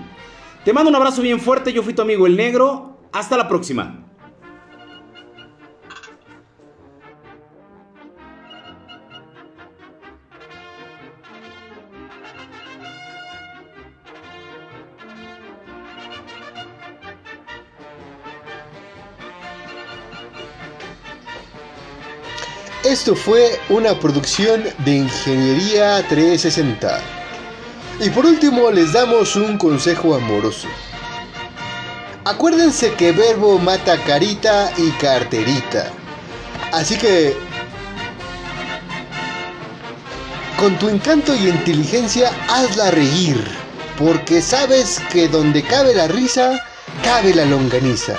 Te 0.66 0.74
mando 0.74 0.90
un 0.90 0.96
abrazo 0.96 1.22
bien 1.22 1.40
fuerte, 1.40 1.74
yo 1.74 1.82
fui 1.82 1.94
tu 1.94 2.02
amigo 2.02 2.28
el 2.28 2.36
negro. 2.36 3.00
Hasta 3.12 3.38
la 3.38 3.48
próxima. 3.48 3.99
Esto 23.00 23.16
fue 23.16 23.58
una 23.70 23.98
producción 23.98 24.62
de 24.80 24.98
Ingeniería 24.98 26.06
360. 26.10 27.00
Y 28.02 28.10
por 28.10 28.26
último 28.26 28.70
les 28.72 28.92
damos 28.92 29.38
un 29.38 29.58
consejo 29.58 30.16
amoroso. 30.16 30.68
Acuérdense 32.26 32.92
que 32.96 33.14
verbo 33.14 33.58
mata 33.58 33.98
carita 34.04 34.74
y 34.76 34.92
carterita. 35.02 35.94
Así 36.74 36.98
que... 36.98 37.38
Con 40.58 40.78
tu 40.78 40.90
encanto 40.90 41.34
y 41.34 41.48
inteligencia 41.48 42.30
hazla 42.50 42.92
reír. 42.92 43.42
Porque 43.98 44.42
sabes 44.42 45.00
que 45.10 45.30
donde 45.30 45.64
cabe 45.64 45.96
la 45.96 46.10
risa, 46.10 46.62
cabe 47.02 47.34
la 47.34 47.46
longaniza. 47.46 48.18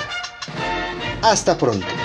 Hasta 1.21 1.55
pronto. 1.55 2.00